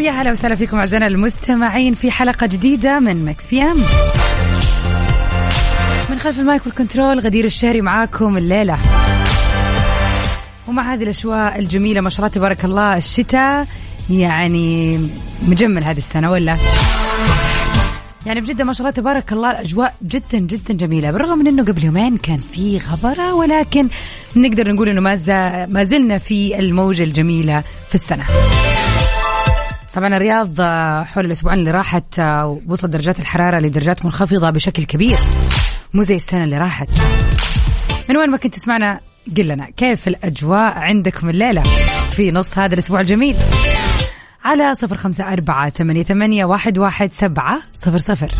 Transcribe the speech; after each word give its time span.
ويا 0.00 0.10
هلا 0.10 0.30
وسهلا 0.30 0.54
فيكم 0.54 0.76
أعزائنا 0.76 1.06
المستمعين 1.06 1.94
في 1.94 2.10
حلقة 2.10 2.46
جديدة 2.46 2.98
من 2.98 3.24
Mix 3.24 3.48
PM. 3.48 3.76
من 6.10 6.18
خلف 6.18 6.38
ال 6.38 6.45
mic 6.45 6.66
وال 6.66 6.78
control 6.78 7.20
غدير 7.20 7.44
الشهري 7.44 7.80
معاكم 7.80 8.36
الليلة 8.36 8.78
ومع 10.68 10.94
هذه 10.94 11.02
الأجواء 11.02 11.58
الجميلة 11.58 12.00
ما 12.00 12.10
شاء 12.10 12.18
الله 12.18 12.34
تبارك 12.34 12.64
الله 12.64 12.96
الشتاء 12.96 13.66
يعني 14.10 14.98
مجمل 15.48 15.84
هذه 15.84 15.98
السنة 15.98 16.30
ولا؟ 16.30 16.56
يعني 18.26 18.40
بجدة 18.40 18.64
ما 18.64 18.72
شاء 18.72 18.86
الله 18.86 18.96
تبارك 18.96 19.32
الله 19.32 19.50
الأجواء 19.50 19.94
جدا 20.02 20.38
جدا 20.38 20.74
جميلة. 20.74 21.10
بالرغم 21.10 21.38
من 21.38 21.48
أنه 21.48 21.64
قبل 21.64 21.84
يومين 21.84 22.16
كان 22.16 22.38
في 22.38 22.78
غبرة 22.78 23.34
ولكن 23.34 23.88
نقدر 24.36 24.72
نقول 24.72 24.88
أنه 24.88 25.00
ما 25.66 25.84
زلنا 25.84 26.18
في 26.18 26.58
الموجة 26.58 27.04
الجميلة 27.04 27.62
في 27.88 27.94
السنة. 27.94 28.24
طبعا 29.94 30.16
الرياض 30.16 30.60
آه، 30.60 31.02
حول 31.02 31.24
الأسبوعين 31.24 31.58
اللي 31.58 31.70
راحت 31.70 32.18
آه، 32.18 32.60
وصلت 32.68 32.90
درجات 32.90 33.18
الحرارة 33.18 33.60
لدرجات 33.60 34.04
منخفضة 34.04 34.50
بشكل 34.50 34.84
كبير. 34.84 35.18
مو 35.94 36.02
زي 36.02 36.16
السنة 36.16 36.44
اللي 36.44 36.56
راحت. 36.56 36.88
من 38.08 38.16
وين 38.16 38.30
ما 38.30 38.36
كنت 38.36 38.54
تسمعنا 38.54 39.00
قل 39.36 39.48
لنا 39.48 39.70
كيف 39.76 40.08
الأجواء 40.08 40.78
عندكم 40.78 41.30
الليلة 41.30 41.62
في 42.10 42.30
نص 42.30 42.58
هذا 42.58 42.74
الأسبوع 42.74 43.00
الجميل؟ 43.00 43.36
على 44.44 44.74
صفر 44.74 44.96
خمسة 44.96 45.32
أربعة 45.32 45.70
ثمانية, 45.70 46.02
ثمانية 46.02 46.44
واحد, 46.44 46.78
واحد 46.78 47.12
سبعة 47.12 47.58
صفر 47.74 47.98
صفر. 47.98 48.30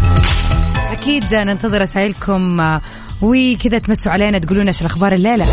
أكيد 0.92 1.34
ننتظر 1.34 1.80
رسائلكم 1.80 2.60
آه، 2.60 2.80
وكذا 3.22 3.78
تمسوا 3.78 4.12
علينا 4.12 4.38
تقولون 4.38 4.66
إيش 4.66 4.80
الأخبار 4.80 5.12
الليلة. 5.12 5.46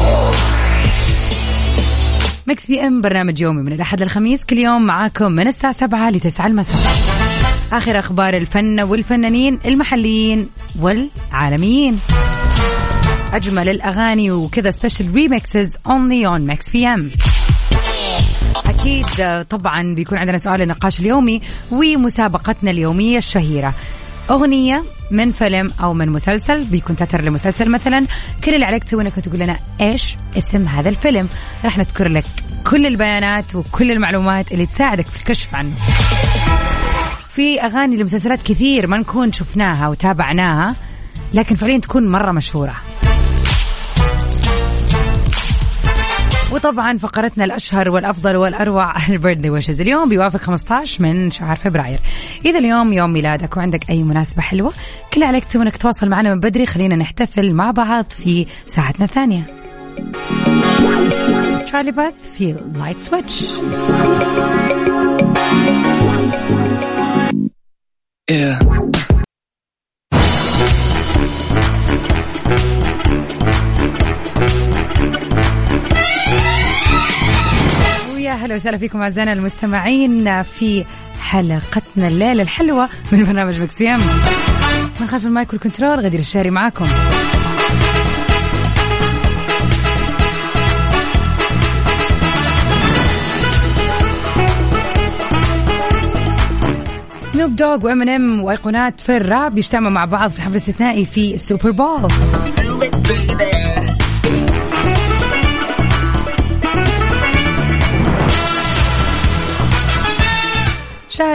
Mix 2.48 2.68
PM 2.68 3.02
برنامج 3.02 3.42
يومي 3.42 3.62
من 3.62 3.73
الأحد 3.73 4.02
للخميس 4.02 4.45
كل 4.45 4.58
يوم 4.58 4.86
معاكم 4.86 5.31
من 5.31 5.48
الساعة 5.48 5.73
سبعة 5.73 6.09
لتسعة 6.09 6.48
المساء. 6.48 6.92
آخر 7.72 8.00
أخبار 8.00 8.34
الفن 8.34 8.81
والفنانين 8.81 9.59
المحليين 9.66 10.50
والعالميين. 10.80 11.98
أجمل 13.34 13.70
الأغاني 13.70 14.31
وكذا 14.31 14.70
special 14.70 15.14
remixes 15.14 15.78
only 15.88 16.28
on 16.28 16.48
Mix 16.48 16.70
PM 16.70 17.12
أكيد 18.66 19.06
آه، 19.22 19.42
طبعا 19.42 19.95
بيكون 19.95 20.17
عندنا 20.17 20.38
سؤال 20.38 20.61
النقاش 20.61 21.00
اليومي 21.00 21.42
ومسابقتنا 21.72 22.72
اليومية 22.72 23.17
الشهيرة. 23.17 23.73
أغنية 24.30 24.83
من 25.11 25.31
فيلم 25.31 25.70
أو 25.83 25.94
من 25.94 26.09
مسلسل 26.09 26.64
بيكون 26.66 26.95
تتر 26.95 27.22
لمسلسل 27.22 27.70
مثلا. 27.70 28.06
كل 28.44 28.53
اللي 28.53 28.66
عليك 28.66 28.83
تسوي 28.83 29.03
إنك 29.03 29.16
تقول 29.16 29.39
لنا 29.39 29.58
إيش 29.81 30.16
اسم 30.38 30.67
هذا 30.67 30.89
الفيلم. 30.89 31.30
راح 31.66 31.78
نذكر 31.78 32.08
لك 32.08 32.25
كل 32.70 32.86
البيانات 32.86 33.55
وكل 33.55 33.92
المعلومات 33.92 34.52
اللي 34.52 34.66
تساعدك 34.66 35.05
في 35.05 35.20
الكشف 35.20 35.55
عنه. 35.55 35.75
في 37.30 37.61
أغاني 37.61 37.98
لمسلسلات 37.98 38.39
كثير 38.44 38.88
ما 38.88 38.98
نكون 38.98 39.31
شفناها 39.31 39.88
وتابعناها 39.88 40.75
لكن 41.33 41.55
فعليا 41.55 41.78
تكون 41.78 42.08
مرة 42.08 42.31
مشهورة. 42.31 42.75
وطبعا 46.53 46.98
فقرتنا 46.98 47.45
الأشهر 47.45 47.89
والأفضل 47.89 48.38
والأروع 48.38 48.94
البيرثدي 49.10 49.49
ويشز. 49.49 49.82
اليوم 49.82 50.10
بيوافق 50.10 50.39
15 50.39 51.04
من 51.04 51.32
شهر 51.32 51.55
فبراير. 51.55 51.99
إذا 52.45 52.60
اليوم 52.60 52.94
يوم 52.94 53.14
ميلادك 53.14 53.58
وعندك 53.58 53.89
أي 53.89 54.04
مناسبة 54.04 54.42
حلوة 54.42 54.73
كل 55.14 55.23
عليك 55.23 55.45
تسوي 55.45 55.64
إنك 55.64 55.77
تواصل 55.77 56.10
معنا 56.10 56.33
من 56.33 56.39
بدري. 56.39 56.66
خلينا 56.66 56.95
نحتفل 56.95 57.54
مع 57.54 57.72
بعض 57.72 58.05
في 58.05 58.45
ساعتنا 58.66 59.05
الثانية. 59.05 59.48
تشارلي 61.66 61.92
باث 61.92 62.14
في 62.38 62.55
Light 62.76 62.98
Switch 62.98 63.45
Yeah. 68.32 68.60
ويا 78.27 78.36
هلا 78.36 78.55
وسهلا 78.55 78.77
فيكم 78.77 79.02
أعزائنا 79.02 79.33
المستمعين 79.33 80.43
في 80.43 80.86
حلقتنا 81.20 82.08
الليلة 82.08 82.43
الحلوة 82.43 82.89
من 83.11 83.26
برنامج 83.26 83.61
Mix 83.61 83.78
PM. 83.78 84.00
من 84.99 85.08
خلف 85.08 85.26
ال 85.26 85.33
mic 85.33 85.54
وال 85.54 85.64
control 85.64 86.00
غدير 85.99 86.20
الشهري 86.20 86.49
معاكم. 86.49 86.86
سنوب 97.33 97.55
دوغ 97.55 97.86
وام 97.86 98.02
ان 98.02 98.10
ام 98.10 98.43
وايقونات 98.43 99.02
في 99.02 99.17
الراب 99.17 99.58
يجتمعوا 99.58 99.93
مع 99.93 100.05
بعض 100.05 100.30
في 100.30 100.42
حفل 100.42 100.55
استثنائي 100.55 101.05
في 101.05 101.33
ال 101.33 101.40
Super 101.40 101.72
Bowl 101.72 102.08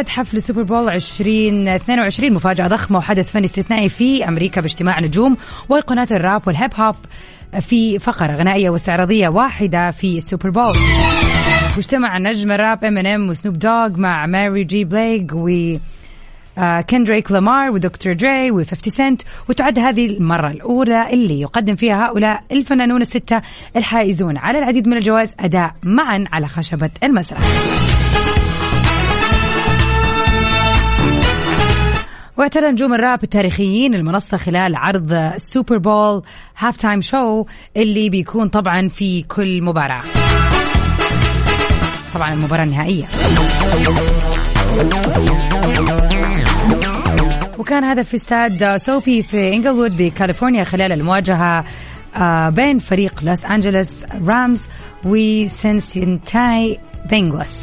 شهد 0.02 0.08
حفل 0.08 0.36
ال 0.36 0.41
Super 0.41 0.62
Bowl 0.62 0.88
2022 0.88 2.32
مفاجأة 2.32 2.68
ضخمة 2.68 2.98
وحدث 2.98 3.30
فني 3.30 3.44
استثنائي 3.44 3.88
في 3.88 4.28
أمريكا 4.28 4.60
باجتماع 4.60 5.00
نجوم 5.00 5.36
وأيقونات 5.68 6.12
الراب 6.12 6.42
والهيب 6.46 6.70
هوب 6.76 6.94
في 7.60 7.98
فقرة 7.98 8.36
غنائية 8.36 8.70
واستعراضية 8.70 9.28
واحدة 9.28 9.90
في 9.90 10.18
ال 10.18 10.24
Super 10.24 10.50
Bowl. 10.50 10.74
واجتمع 11.76 12.18
نجم 12.18 12.52
الراب 12.52 12.84
ام 12.84 12.98
ان 12.98 13.06
ام 13.06 13.28
وسنوب 13.28 13.58
دوغ 13.58 14.00
مع 14.00 14.26
ماري 14.26 14.64
جي 14.64 14.84
بليغ 14.84 15.24
و 15.32 15.78
آه، 16.58 16.80
كندريك 16.80 17.32
لامار 17.32 17.70
ودكتور 17.70 18.12
دري 18.12 18.50
و50 18.52 18.88
سنت. 18.88 19.22
وتعد 19.48 19.78
هذه 19.78 20.06
المرة 20.06 20.50
الأولى 20.50 21.12
اللي 21.12 21.40
يقدم 21.40 21.74
فيها 21.74 22.06
هؤلاء 22.06 22.44
الفنانون 22.52 23.02
الستة 23.02 23.42
الحائزون. 23.76 24.36
على 24.36 24.58
العديد 24.58 24.88
من 24.88 24.96
الجوائز 24.96 25.34
أداء 25.40 25.74
معا 25.82 26.24
على 26.32 26.48
خشبة 26.48 26.90
المسرح. 27.02 27.40
واعتلى 32.36 32.70
نجوم 32.70 32.94
الراب 32.94 33.22
التاريخيين 33.24 33.94
المنصة 33.94 34.36
خلال 34.36 34.76
عرض 34.76 35.12
ال 35.12 35.78
Super 35.78 36.22
Bowl 36.58 36.76
halftime 36.76 37.00
show 37.00 37.44
اللي 37.76 38.10
بيكون 38.10 38.48
طبعا 38.48 38.88
في 38.88 39.22
كل 39.22 39.62
مباراة. 39.62 40.02
طبعا 42.14 42.32
المباراة 42.32 42.64
النهائية. 42.64 43.04
وكان 47.58 47.84
هذا 47.84 48.02
في 48.02 48.14
استاد 48.14 48.76
SoFi 48.76 49.22
في 49.22 49.54
إنجلوود 49.54 49.96
بكاليفورنيا 49.96 50.64
خلال 50.64 50.92
المواجهة 50.92 51.64
آه، 52.16 52.48
بين 52.48 52.78
فريق 52.78 53.24
لوس 53.24 53.44
أنجلوس 53.44 54.04
رامز 54.26 54.68
وسينسيناتي 55.04 56.78
بينغلز 57.10 57.60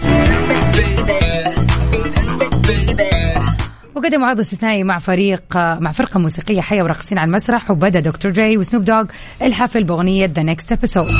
وقدم 3.99 4.23
عرض 4.23 4.39
استثنائي 4.39 4.83
مع 4.83 4.99
فريق 4.99 5.43
مع 5.55 5.91
فرقة 5.91 6.19
موسيقية 6.19 6.61
حية 6.61 6.83
وراقصين 6.83 7.17
على 7.17 7.27
المسرح 7.27 7.71
وبدأ 7.71 7.99
دكتور 7.99 8.31
دري 8.31 8.57
وسنوب 8.57 8.85
دوغ 8.85 9.03
الحفل 9.41 9.83
بأغنية 9.83 10.25
The 10.25 10.43
Next 10.43 10.73
Episode. 10.73 11.13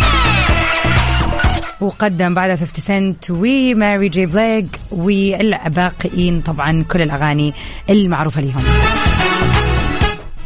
وقدم 1.82 2.34
بعدها 2.34 2.56
50 2.56 2.70
سنت 2.76 3.32
وماري 3.32 4.10
جي 4.10 4.26
بليغ 4.26 4.66
والباقيين 4.92 6.42
طبعا 6.42 6.84
كل 6.92 7.02
الأغاني 7.02 7.54
المعروفة 7.90 8.42
لهم 8.42 8.64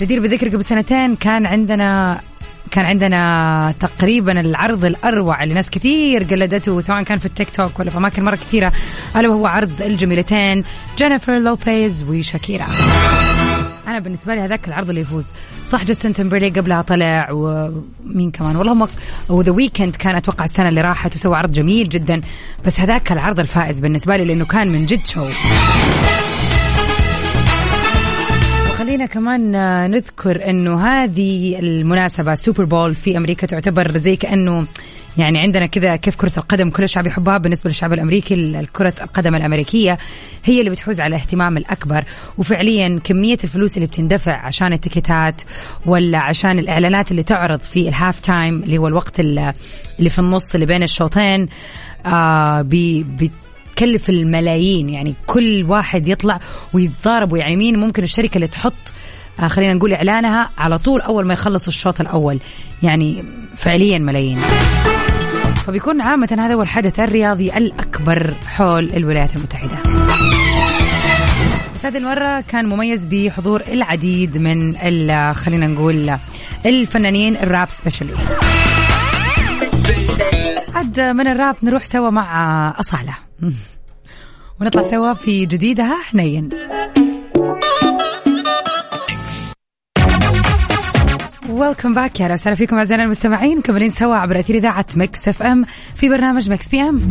جدير 0.01 0.21
بالذكر 0.21 0.49
قبل 0.49 0.65
سنتين 0.65 1.15
كان 1.15 1.45
عندنا 1.45 2.19
كان 2.73 2.85
عندنا 2.85 3.73
تقريبا 3.79 4.39
العرض 4.39 4.85
الأروع 4.85 5.43
اللي 5.43 5.53
ناس 5.53 5.69
كثير 5.69 6.23
قلدته 6.23 6.81
سواء 6.81 7.03
كان 7.03 7.17
في 7.17 7.25
التيك 7.25 7.49
توك 7.49 7.79
ولا 7.79 7.89
في 7.89 7.97
أماكن 7.97 8.23
مرة 8.23 8.35
كثيرة. 8.35 8.73
ألا 9.15 9.29
وهو 9.29 9.47
عرض 9.47 9.81
الجميلتين 9.81 10.63
جينيفر 10.97 11.39
لوبيز 11.39 12.03
وشاكيرا. 12.03 12.67
أنا 13.87 13.99
بالنسبة 13.99 14.35
لي 14.35 14.41
هذاك 14.41 14.67
العرض 14.67 14.89
اللي 14.89 15.01
يفوز. 15.01 15.27
صح 15.69 15.83
جاستن 15.83 16.13
تمبرلي 16.13 16.49
قبلها 16.49 16.81
طلع 16.81 17.27
ومين 17.31 18.31
كمان؟ 18.31 18.55
والله 18.55 18.73
هم 18.73 18.87
وذا 19.29 19.51
ويكند 19.51 19.95
كان 19.95 20.15
أتوقع 20.15 20.45
السنة 20.45 20.69
اللي 20.69 20.81
راحت 20.81 21.15
وسوى 21.15 21.35
عرض 21.35 21.51
جميل 21.51 21.89
جدا. 21.89 22.21
بس 22.65 22.79
هذاك 22.79 23.11
العرض 23.11 23.39
الفائز 23.39 23.79
بالنسبة 23.79 24.15
لي 24.15 24.25
لأنه 24.25 24.45
كان 24.45 24.67
من 24.67 24.85
جد 24.85 25.07
show. 25.07 25.29
خلينا 28.77 29.05
كمان 29.05 29.55
آه، 29.55 29.87
نذكر 29.87 30.49
إنه 30.49 30.85
هذه 30.87 31.59
المناسبة 31.59 32.35
Super 32.35 32.63
Bowl 32.63 32.95
في 32.95 33.17
أمريكا 33.17 33.47
تعتبر 33.47 33.97
زي 33.97 34.15
كأنه 34.15 34.65
يعني 35.17 35.39
عندنا 35.39 35.65
كذا 35.65 35.95
كيف 35.95 36.15
كرة 36.15 36.31
القدم. 36.37 36.69
كل 36.69 36.83
الشعب 36.83 37.07
يحبها 37.07 37.37
بالنسبة 37.37 37.67
للشعب 37.69 37.93
الأمريكي. 37.93 38.65
كرة 38.73 38.93
القدم 39.01 39.35
الأمريكية 39.35 39.97
هي 40.45 40.59
اللي 40.59 40.69
بتفوز 40.69 40.99
على 40.99 41.15
الاهتمام 41.15 41.57
الأكبر. 41.57 42.03
وفعليا 42.37 42.99
كمية 43.03 43.37
الفلوس 43.43 43.77
اللي 43.77 43.87
بتندفع 43.87 44.45
عشان 44.45 44.73
التيكيتات 44.73 45.41
ولا 45.85 46.19
عشان 46.19 46.59
الإعلانات 46.59 47.11
اللي 47.11 47.23
تعرض 47.23 47.59
في 47.59 47.87
ال 47.89 47.95
half 47.95 48.19
time 48.21 48.63
اللي 48.63 48.77
هو 48.77 48.87
الوقت 48.87 49.19
اللي 49.19 49.53
في 50.09 50.19
النص 50.19 50.53
اللي 50.53 50.65
بين 50.65 50.83
الشوطين 50.83 51.47
آه 52.05 52.61
بي 52.61 53.05
بتكلف 53.73 54.09
الملايين 54.09 54.89
يعني 54.89 55.15
كل 55.25 55.65
واحد 55.67 56.07
يطلع 56.07 56.39
ويتضاربوا 56.73 57.37
يعني 57.37 57.55
مين 57.55 57.79
ممكن 57.79 58.03
الشركة 58.03 58.35
اللي 58.35 58.47
تحط 58.47 58.73
آه 59.39 59.47
خلينا 59.47 59.73
نقول 59.73 59.93
إعلانها 59.93 60.49
على 60.57 60.77
طول 60.77 61.01
أول 61.01 61.25
ما 61.25 61.33
يخلص 61.33 61.67
الشوط 61.67 62.01
الأول. 62.01 62.39
يعني 62.83 63.23
فعليا 63.57 63.97
ملايين. 63.97 64.39
فبيكون 65.65 66.01
عامة 66.01 66.35
هذا 66.39 66.53
هو 66.53 66.61
الحدث 66.61 66.99
الرياضي 66.99 67.57
الأكبر 67.57 68.33
حول 68.47 68.91
الولايات 68.93 69.35
المتحدة. 69.35 69.77
بس 71.75 71.85
هذه 71.85 71.97
المرة 71.97 72.41
كان 72.41 72.65
مميز 72.65 73.05
بحضور 73.05 73.61
العديد 73.67 74.37
من 74.37 74.77
خلينا 75.33 75.67
نقول 75.67 76.17
الفنانين 76.65 77.35
الراب 77.35 77.69
سبيشالي. 77.69 78.13
عد 80.75 80.99
من 80.99 81.27
الراب 81.27 81.55
نروح 81.63 81.85
سوا 81.85 82.09
مع 82.09 82.69
أصالة. 82.79 83.32
ونطلع 84.61 84.81
سوا 84.81 85.13
في 85.13 85.45
جديدها 85.45 85.97
حنين. 86.03 86.49
welcome 91.49 91.93
back 91.93 92.19
يا 92.19 92.24
هلا 92.24 92.33
وسهلا 92.33 92.55
فيكم 92.55 92.77
أعزائنا 92.77 93.03
المستمعين. 93.03 93.57
مكملين 93.57 93.91
سوا 93.91 94.15
عبر 94.15 94.39
أثير 94.39 94.55
إذاعة 94.55 94.85
Mix 94.95 95.27
FM 95.27 95.65
في 95.95 96.09
برنامج 96.09 96.51
Mix 96.51 96.67
PM. 96.67 97.07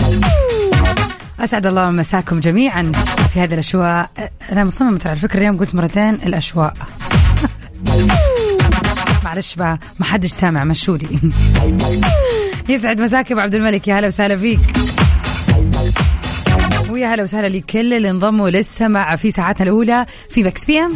أسعد 1.41 1.67
الله 1.67 1.91
مساكم 1.91 2.41
جميعا 2.41 2.93
في 3.33 3.41
هذه 3.41 3.55
الأشواء. 3.55 4.11
أنا 4.53 4.65
مصممة 4.65 5.01
على 5.07 5.17
فكره 5.17 5.39
اليوم 5.39 5.59
قلت 5.59 5.75
مرتين 5.75 6.15
الأشواء. 6.15 6.75
معلش 9.25 9.55
بقى 9.55 9.79
ما 9.99 10.07
حدش 10.07 10.31
سامع 10.31 10.65
مشوا 10.65 10.90
لي. 10.90 11.09
يسعد 12.69 13.01
مساك 13.01 13.33
ابو 13.33 13.41
عبد 13.41 13.55
الملك. 13.55 13.89
يا 13.89 13.99
هلا 13.99 14.07
وسهلا 14.07 14.37
فيك. 14.37 14.61
ويا 16.93 17.15
هلا 17.15 17.23
وسهلا 17.23 17.47
لكل 17.47 17.95
اللي 17.95 18.11
انضموا 18.11 18.51
للسمع 18.51 19.17
في 19.17 19.31
ساعاتنا 19.31 19.63
الأولى 19.65 20.07
في 20.31 20.43
Mix 20.43 20.65
PM 20.65 20.93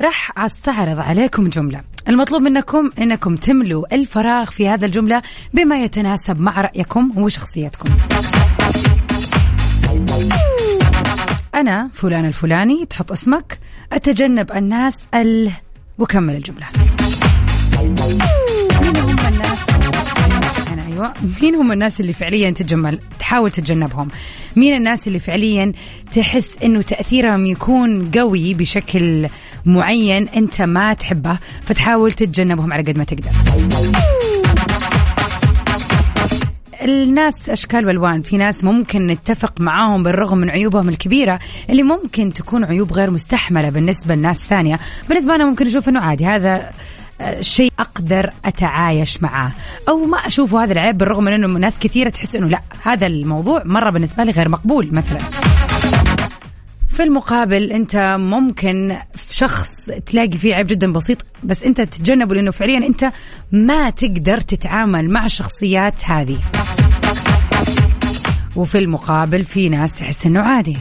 راح 0.00 0.38
أستعرض 0.38 0.98
عليكم 0.98 1.48
جملة. 1.48 1.80
المطلوب 2.08 2.42
منكم 2.42 2.90
إنكم 2.98 3.36
تملوا 3.36 3.94
الفراغ 3.94 4.50
في 4.50 4.68
هذا 4.68 4.86
الجملة 4.86 5.22
بما 5.54 5.84
يتناسب 5.84 6.40
مع 6.40 6.60
رأيكم 6.60 7.18
وشخصيتكم. 7.18 7.88
أنا 11.54 11.90
فلان 11.92 12.24
الفلاني 12.24 12.86
تحط 12.86 13.12
اسمك 13.12 13.58
أتجنب 13.92 14.52
الناس 14.52 14.94
ال 15.14 15.52
وكمل 15.98 16.34
الجملة. 16.34 16.66
مين 17.82 17.98
هم 17.98 19.18
الناس؟ 19.28 19.68
أنا 20.72 20.86
أيوة. 20.92 21.12
مين 21.42 21.54
هم 21.54 21.72
الناس 21.72 22.00
اللي 22.00 22.12
فعليا 22.12 22.50
تتجمل 22.50 22.98
تحاول 23.18 23.50
تتجنبهم؟ 23.50 24.08
مين 24.56 24.76
الناس 24.76 25.08
اللي 25.08 25.18
فعليا 25.18 25.72
تحس 26.12 26.56
إنه 26.64 26.82
تأثيرهم 26.82 27.46
يكون 27.46 28.10
قوي 28.10 28.54
بشكل 28.54 29.28
معين 29.66 30.28
أنت 30.28 30.62
ما 30.62 30.94
تحبه 30.94 31.38
فتحاول 31.62 32.12
تتجنبهم 32.12 32.72
على 32.72 32.82
قد 32.82 32.98
ما 32.98 33.04
تقدر. 33.04 33.30
الناس 36.82 37.50
أشكال 37.50 37.86
وألوان. 37.86 38.22
في 38.22 38.36
ناس 38.36 38.64
ممكن 38.64 39.06
نتفق 39.06 39.60
معاهم 39.60 40.02
بالرغم 40.02 40.38
من 40.38 40.50
عيوبهم 40.50 40.88
الكبيرة 40.88 41.38
اللي 41.70 41.82
ممكن 41.82 42.32
تكون 42.32 42.64
عيوب 42.64 42.92
غير 42.92 43.10
مستحملة 43.10 43.68
بالنسبة 43.68 44.14
لناس 44.14 44.36
ثانية. 44.36 44.78
بالنسبة 45.08 45.34
أنا 45.34 45.44
ممكن 45.44 45.66
أشوف 45.66 45.88
إنه 45.88 46.00
عادي. 46.00 46.26
هذا 46.26 46.70
شيء 47.40 47.72
أقدر 47.78 48.30
أتعايش 48.44 49.22
معاه 49.22 49.52
أو 49.88 50.04
ما 50.04 50.16
أشوفه 50.16 50.64
هذا 50.64 50.72
العيب 50.72 50.98
بالرغم 50.98 51.24
من 51.24 51.32
إنه 51.32 51.46
ناس 51.46 51.78
كثيرة 51.78 52.08
تحس 52.08 52.36
إنه 52.36 52.48
لا 52.48 52.60
هذا 52.82 53.06
الموضوع 53.06 53.62
مرة 53.64 53.90
بالنسبة 53.90 54.24
لي 54.24 54.32
غير 54.32 54.48
مقبول 54.48 54.88
مثلا. 54.92 55.18
في 56.88 57.02
المقابل 57.02 57.72
أنت 57.72 58.16
ممكن 58.18 58.96
شخص 59.30 59.90
تلاقي 60.06 60.38
فيه 60.38 60.54
عيب 60.54 60.66
جدا 60.66 60.92
بسيط 60.92 61.18
بس 61.42 61.62
أنت 61.62 61.80
تتجنبه 61.80 62.34
لأنه 62.34 62.50
فعليا 62.50 62.78
أنت 62.78 63.12
ما 63.52 63.90
تقدر 63.90 64.40
تتعامل 64.40 65.10
مع 65.10 65.24
الشخصيات 65.24 65.94
هذه. 66.04 66.38
وفي 68.56 68.78
المقابل 68.78 69.44
في 69.44 69.68
ناس 69.68 69.92
تحس 69.92 70.26
إنه 70.26 70.40
عادي. 70.40 70.76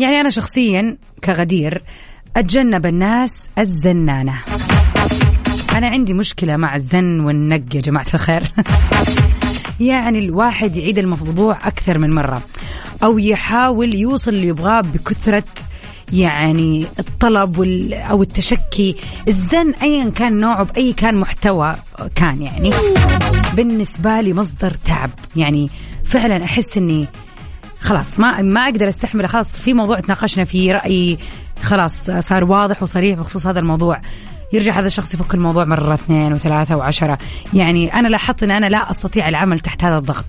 يعني 0.00 0.20
أنا 0.20 0.30
شخصيا 0.30 0.96
كغدير 1.24 1.82
أتجنب 2.36 2.86
الناس 2.86 3.30
الزنانة. 3.58 4.38
أنا 5.74 5.88
عندي 5.88 6.14
مشكلة 6.14 6.56
مع 6.56 6.74
الزن 6.74 7.20
والنق 7.20 7.74
يا 7.74 7.80
جماعة 7.80 8.06
الخير. 8.14 8.42
يعني 9.80 10.18
الواحد 10.18 10.76
يعيد 10.76 10.98
الموضوع 10.98 11.56
أكثر 11.64 11.98
من 11.98 12.14
مرة. 12.14 12.42
أو 13.02 13.18
يحاول 13.18 13.94
يوصل 13.94 14.30
اللي 14.30 14.46
يبغاه 14.46 14.80
بكثرة 14.80 15.44
يعني 16.12 16.86
الطلب 16.98 17.58
وال 17.58 17.94
أو 17.94 18.22
التشكي. 18.22 18.96
الزن 19.28 19.74
ايا 19.82 20.10
كان 20.10 20.40
نوعه 20.40 20.62
بأي 20.62 20.92
كان 20.92 21.16
محتوى 21.16 21.74
كان 22.14 22.42
يعني. 22.42 22.70
بالنسبة 23.56 24.20
لي 24.20 24.32
مصدر 24.32 24.70
تعب. 24.70 25.10
يعني 25.36 25.70
فعلا 26.04 26.44
أحس 26.44 26.76
إني 26.76 27.06
خلاص 27.80 28.20
ما 28.20 28.42
ما 28.42 28.64
أقدر 28.64 28.88
أستحمل 28.88 29.28
خلاص 29.28 29.48
في 29.48 29.74
موضوع 29.74 30.00
تناقشنا 30.00 30.44
فيه 30.44 30.72
رايي 30.72 31.18
خلاص 31.62 32.10
صار 32.18 32.44
واضح 32.44 32.82
وصريح 32.82 33.18
بخصوص 33.18 33.46
هذا 33.46 33.58
الموضوع. 33.58 34.00
يرجع 34.52 34.78
هذا 34.78 34.86
الشخص 34.86 35.14
يفك 35.14 35.34
الموضوع 35.34 35.64
مرة 35.64 35.94
اثنين 35.94 36.32
وثلاثة 36.32 36.76
وعشرة. 36.76 37.18
يعني 37.54 37.94
أنا 37.94 38.08
لاحظت 38.08 38.42
أن 38.42 38.50
أنا 38.50 38.66
لا 38.66 38.90
أستطيع 38.90 39.28
العمل 39.28 39.60
تحت 39.60 39.84
هذا 39.84 39.98
الضغط. 39.98 40.24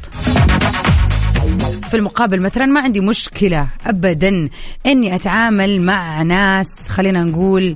في 1.89 1.98
المقابل 1.98 2.41
مثلا 2.41 2.65
ما 2.65 2.81
عندي 2.81 3.00
مشكلة 3.00 3.67
أبدا 3.86 4.50
أني 4.86 5.15
أتعامل 5.15 5.81
مع 5.81 6.22
ناس 6.22 6.67
خلينا 6.89 7.24
نقول 7.24 7.75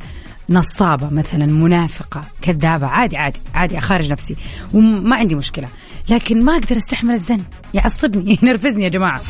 نصابة 0.49 1.09
مثلا 1.09 1.45
منافقة 1.45 2.21
كذابة 2.41 2.87
عادي 2.87 3.17
عادي 3.17 3.39
عادي 3.53 3.77
أخارج 3.77 4.11
نفسي. 4.11 4.35
وما 4.73 5.15
عندي 5.15 5.35
مشكلة. 5.35 5.67
لكن 6.09 6.43
ما 6.43 6.53
أقدر 6.53 6.77
أستحمل 6.77 7.13
الزن. 7.13 7.41
يعصبني 7.73 8.37
ينرفزني 8.43 8.83
يا 8.83 8.89
جماعة. 8.89 9.21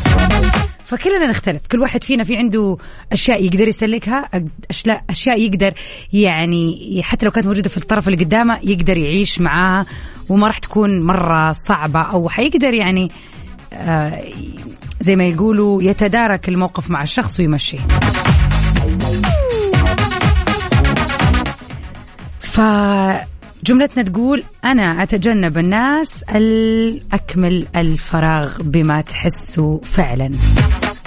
فكلنا 0.86 1.29
نختلف. 1.29 1.62
كل 1.72 1.79
واحد 1.79 2.03
فينا 2.03 2.24
في 2.24 2.38
عنده 2.38 2.77
أشياء 3.12 3.46
يقدر 3.46 3.67
يسلكها 3.67 4.29
اشياء 4.70 5.03
أشياء 5.10 5.41
يقدر 5.41 5.74
يعني 6.13 7.01
حتى 7.03 7.25
لو 7.25 7.32
كانت 7.32 7.48
موجودة 7.48 7.70
في 7.70 7.77
الطرف 7.77 8.08
اللي 8.08 8.24
قدامه 8.25 8.60
يقدر 8.63 8.98
يعيش 8.98 9.41
معاها 9.41 9.86
وما 10.29 10.48
راح 10.48 10.58
تكون 10.60 11.01
مرة 11.03 11.51
صعبة 11.51 12.01
أو 12.01 12.29
حيقدر 12.29 12.74
يعني 12.74 13.12
آه 13.74 14.24
زي 15.01 15.15
ما 15.15 15.27
يقولوا 15.27 15.84
يتدارك 15.84 16.50
الموقف 16.50 16.89
مع 16.89 17.03
الشخص 17.03 17.39
ويمشيه. 17.39 17.79
ف 22.39 22.60
جملتنا 23.66 24.04
تقول 24.04 24.44
أنا 24.66 25.04
أتجنب 25.04 25.58
الناس 25.58 26.24
الأكمل 26.24 27.66
الفراغ 27.76 28.62
بما 28.62 29.02
تحسوا 29.02 29.80
فعلا. 29.84 30.32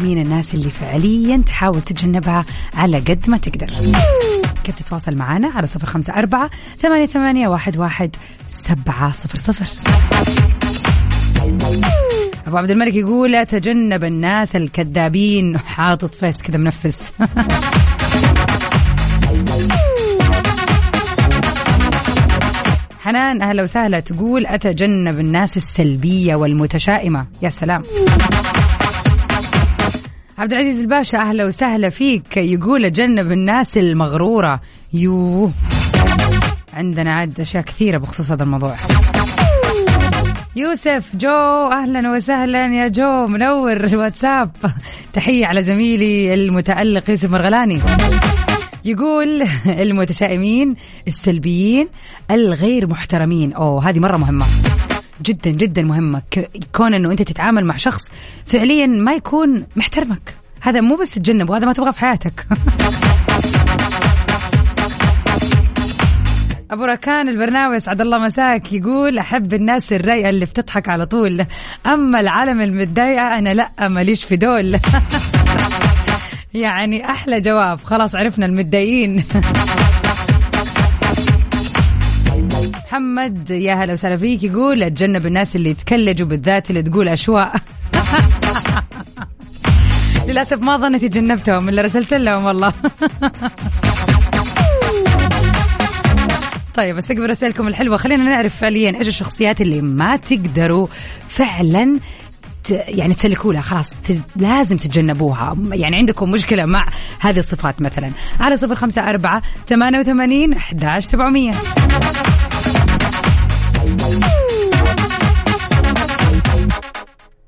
مين 0.01 0.23
الناس 0.23 0.55
اللي 0.55 0.71
فعليا 0.71 1.43
تحاول 1.47 1.83
تتجنبها 1.83 2.45
على 2.75 2.99
قد 2.99 3.25
ما 3.29 3.39
تقدر؟ 3.39 3.67
كيف 4.65 4.83
تتواصل 4.83 5.17
معنا 5.17 5.49
على 5.49 5.67
صفر 5.67 5.87
خمسة 5.87 6.13
أربعة 6.13 6.51
ثمانية, 6.83 7.07
ثمانية 7.07 7.49
واحد, 7.49 7.77
واحد 7.77 8.17
سبعة 8.49 9.13
صفر 9.13 9.37
صفر. 9.37 9.67
أبو 12.47 12.57
عبد 12.57 12.71
الملك 12.71 12.95
يقول 12.95 13.35
أتجنب 13.35 14.05
الناس 14.05 14.57
الكذابين. 14.57 15.59
حاطط 15.59 16.15
فيس 16.15 16.43
كذا 16.43 16.59
منفس. 16.59 17.13
حنان 23.09 23.43
أهلا 23.43 23.63
وسهلا. 23.63 24.01
تقول 24.01 24.47
أتجنب 24.47 25.21
الناس 25.21 25.57
السلبية 25.57 26.35
والمتشائمة. 26.35 27.27
يا 27.43 27.49
سلام. 27.49 27.83
عبد 30.39 30.53
العزيز 30.53 30.81
الباشا 30.81 31.19
أهلا 31.19 31.47
وسهلا 31.47 31.89
فيك. 31.89 32.37
يقول 32.37 32.93
جنب 32.93 33.33
الناس 33.33 33.77
المغرورة. 33.77 34.61
يو 34.93 35.51
عندنا 36.73 37.13
عاد 37.13 37.41
أشياء 37.41 37.63
كثيرة 37.63 37.99
بخصوص 37.99 38.31
هذا 38.31 38.43
الموضوع. 38.43 38.75
يوسف 40.57 41.17
جو 41.17 41.71
أهلا 41.73 42.13
وسهلا 42.13 42.75
يا 42.75 42.89
جو. 42.89 43.27
منور 43.27 43.85
الواتساب. 43.85 44.51
تحية 45.13 45.47
على 45.47 45.63
زميلي 45.63 46.35
المتألق 46.35 47.11
يوسف 47.11 47.31
مرغلاني. 47.31 47.81
يقول 48.89 49.43
المتشائمين 49.85 50.77
السلبيين 51.07 51.89
الغير 52.31 52.87
محترمين. 52.87 53.53
أوه 53.53 53.89
هذه 53.89 53.99
مرة 53.99 54.17
مهمة. 54.17 54.45
جدا 55.23 55.51
جدا 55.51 55.83
مهمة. 55.83 56.23
كون 56.75 56.95
إنه 56.95 57.11
أنت 57.11 57.23
تتعامل 57.23 57.65
مع 57.65 57.77
شخص 57.77 58.01
فعليا 58.47 58.87
ما 58.87 59.13
يكون 59.13 59.65
محترمك. 59.77 60.35
هذا 60.61 60.81
مو 60.81 60.97
بس 60.97 61.11
تتجنبه 61.11 61.57
هذا 61.57 61.67
ما 61.67 61.73
تبغاه 61.73 61.91
في 61.91 62.01
حياتك. 62.01 62.45
أبو 66.71 66.85
ركان 66.85 67.29
البرنامج 67.29 67.75
اسعد 67.75 68.01
الله 68.01 68.19
مساك 68.19 68.73
يقول 68.73 69.19
أحب 69.19 69.55
الناس 69.55 69.93
الرايقة 69.93 70.29
اللي 70.29 70.45
بتضحك 70.45 70.89
على 70.89 71.07
طول. 71.07 71.47
أما 71.87 72.21
العالم 72.21 72.61
المتضايقة 72.61 73.39
أنا 73.39 73.55
لا 73.55 73.89
ماليش 73.89 74.25
في 74.25 74.37
دول؟ 74.37 74.77
يعني 76.55 77.11
أحلى 77.11 77.41
جواب. 77.41 77.81
خلاص 77.85 78.15
عرفنا 78.15 78.47
المتضايقين 78.47 79.25
محمد 82.85 83.51
يا 83.51 83.75
هلا 83.75 83.93
وسهلا 83.93 84.17
فيك. 84.17 84.43
يقول 84.43 84.83
أتجنب 84.83 85.27
الناس 85.27 85.57
اللي 85.57 85.71
يتكلجوا 85.71 86.29
بالذات 86.29 86.71
اللي 86.71 86.83
تقول 86.83 87.09
أشواء. 87.09 87.53
للأسف 90.27 90.63
ما 90.63 90.77
ظنيت 90.77 91.05
تجنبتهم 91.05 91.69
إلا 91.69 91.83
رسلت 91.83 92.15
لهم 92.15 92.45
والله. 92.45 92.73
طيب 96.75 96.99
أستقبل 96.99 97.31
رسائلكم 97.31 97.69
الحلوة. 97.69 97.97
خلينا 97.97 98.25
نعرف 98.25 98.57
فعليا 98.57 98.99
إيش 98.99 99.09
الشخصيات 99.09 99.61
اللي 99.61 99.81
ما 99.81 100.17
تقدروا 100.17 100.87
فعلا 101.29 101.99
يعني 102.71 103.15
تسلكوا 103.15 103.53
لها 103.53 103.63
خلاص 103.63 103.91
لازم 104.37 104.77
تتجنبوها. 104.77 105.57
يعني 105.73 105.97
عندكم 105.97 106.31
مشكلة 106.31 106.67
مع 106.67 106.87
هذه 107.21 107.39
الصفات 107.39 107.83
مثلا. 107.83 108.11
على 108.41 108.57
صفر 108.57 108.75
خمسة 108.75 109.03
أربعة 109.03 109.43
ثمانية 109.67 109.99
وثمانين 109.99 110.53
أحداش 110.53 111.05
سبعمية. 111.05 111.53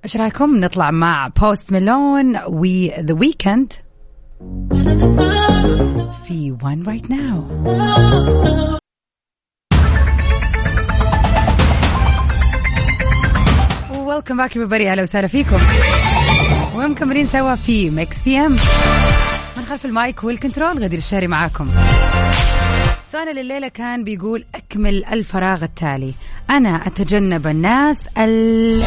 إيش 0.04 0.16
رأيكم؟ 0.16 0.56
نطلع 0.56 0.90
مع 0.90 1.28
Post 1.40 1.72
Malone 1.72 2.36
و 2.36 2.64
The 3.00 3.14
Weeknd 3.14 3.72
في 6.24 6.56
One 6.62 6.82
Right 6.82 7.10
Now 7.10 7.44
welcome 14.10 14.36
back 14.36 14.52
everybody. 14.52 14.86
أهلا 14.86 15.02
وسهلا 15.02 15.26
فيكم. 15.26 15.58
ومكملين 16.74 17.26
سوا 17.26 17.54
في 17.54 17.90
Mix 17.90 18.22
PM 18.22 18.52
من 19.56 19.64
خلف 19.68 19.84
المايك 19.84 20.24
وال 20.24 20.38
control 20.38 20.84
غدير 20.84 20.98
الشهري 20.98 21.26
معاكم. 21.26 21.68
سؤالنا 23.12 23.40
لليلة 23.40 23.68
كان 23.68 24.04
بيقول 24.04 24.44
أكمل 24.54 25.04
الفراغ 25.04 25.62
التالي. 25.62 26.14
أنا 26.50 26.86
أتجنب 26.86 27.46
الناس 27.46 28.08
ال... 28.18 28.82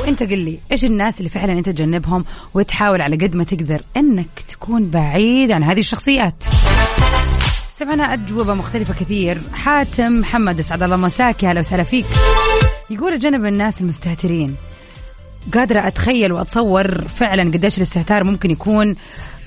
وأنت 0.00 0.22
قل 0.22 0.38
لي 0.38 0.58
إيش 0.72 0.84
الناس 0.84 1.18
اللي 1.18 1.30
فعلا 1.30 1.52
انت 1.52 1.68
تجنبهم 1.68 2.24
وتحاول 2.54 3.00
على 3.00 3.16
قد 3.16 3.36
ما 3.36 3.44
تقدر 3.44 3.80
إنك 3.96 4.44
تكون 4.48 4.90
بعيد 4.90 5.50
عن 5.52 5.62
هذه 5.62 5.78
الشخصيات؟ 5.78 6.44
سمعنا 7.78 8.14
أجوبة 8.14 8.54
مختلفة 8.54 8.94
كثير. 8.94 9.38
حاتم 9.54 10.20
محمد 10.20 10.58
أسعد 10.58 10.82
الله 10.82 10.96
مساك. 10.96 11.44
هلا 11.44 11.60
وسهلا 11.60 11.82
فيك. 11.82 12.06
يقول 12.90 13.18
جنب 13.18 13.46
الناس 13.46 13.80
المستهترين. 13.80 14.56
قادرة 15.54 15.86
أتخيل 15.86 16.32
وأتصور 16.32 17.08
فعلا 17.08 17.42
قديش 17.42 17.78
الاستهتار 17.78 18.24
ممكن 18.24 18.50
يكون 18.50 18.94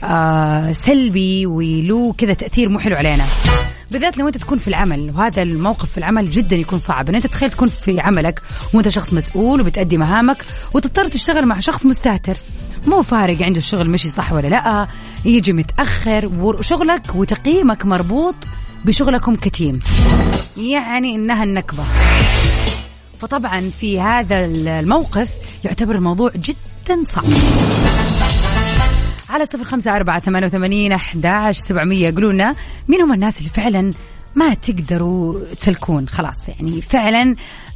آه 0.04 0.72
سلبي 0.72 1.46
وله 1.46 2.14
كذا 2.18 2.34
تأثير 2.34 2.70
مو 2.70 2.80
حلو 2.80 2.96
علينا. 2.96 3.24
بالذات 3.92 4.18
لو 4.18 4.28
أنت 4.28 4.38
تكون 4.38 4.60
في 4.60 4.68
العمل 4.68 5.12
وهذا 5.16 5.42
الموقف 5.42 5.92
في 5.92 5.98
العمل 5.98 6.32
جدا 6.32 6.56
يكون 6.56 6.80
صعب. 6.80 7.10
إن 7.10 7.16
أنت 7.16 7.28
تخيل 7.28 7.50
تكون 7.50 7.68
في 7.68 8.00
عملك 8.00 8.42
وأنت 8.74 8.88
شخص 8.88 9.14
مسؤول 9.14 9.62
وبتأدي 9.62 9.98
مهامك 9.98 10.38
وتضطر 10.74 11.08
تشتغل 11.08 11.46
مع 11.46 11.60
شخص 11.60 11.86
مستهتر. 11.86 12.38
مو 12.88 13.02
فارق 13.02 13.42
عنده 13.42 13.58
الشغل 13.58 13.90
مشي 13.90 14.10
صح 14.10 14.34
ولا 14.34 14.48
لأ 14.48 14.88
يجي 15.26 15.54
متأخر 15.54 16.32
وشغلك 16.40 17.16
وتقييمك 17.16 17.86
مربوط 17.86 18.36
بشغلكم 18.86 19.36
كتيم. 19.36 19.80
يعني 20.58 21.16
إنها 21.16 21.44
النكبة. 21.44 21.84
فطبعا 23.22 23.60
في 23.60 24.00
هذا 24.00 24.46
الموقف 24.46 25.30
يعتبر 25.66 25.96
الموضوع 25.96 26.32
جدا 26.36 27.04
صعب. 27.04 27.24
على 29.30 29.46
صفر 29.46 29.64
خمسة 29.64 29.96
أربعة 29.96 30.20
ثمانية 30.20 30.48
وثمانين 30.48 30.92
أحد 30.92 31.52
سبعمية 31.52 32.08
يقولون 32.08 32.34
لنا 32.34 32.56
مين 32.88 33.02
هم 33.02 33.14
الناس 33.14 33.38
اللي 33.38 33.50
فعلا 33.50 33.94
ما 34.36 34.54
تقدروا 34.54 35.40
تسلكون؟ 35.62 36.08
خلاص 36.08 36.50
يعني 36.50 36.82
فعلا 36.82 37.36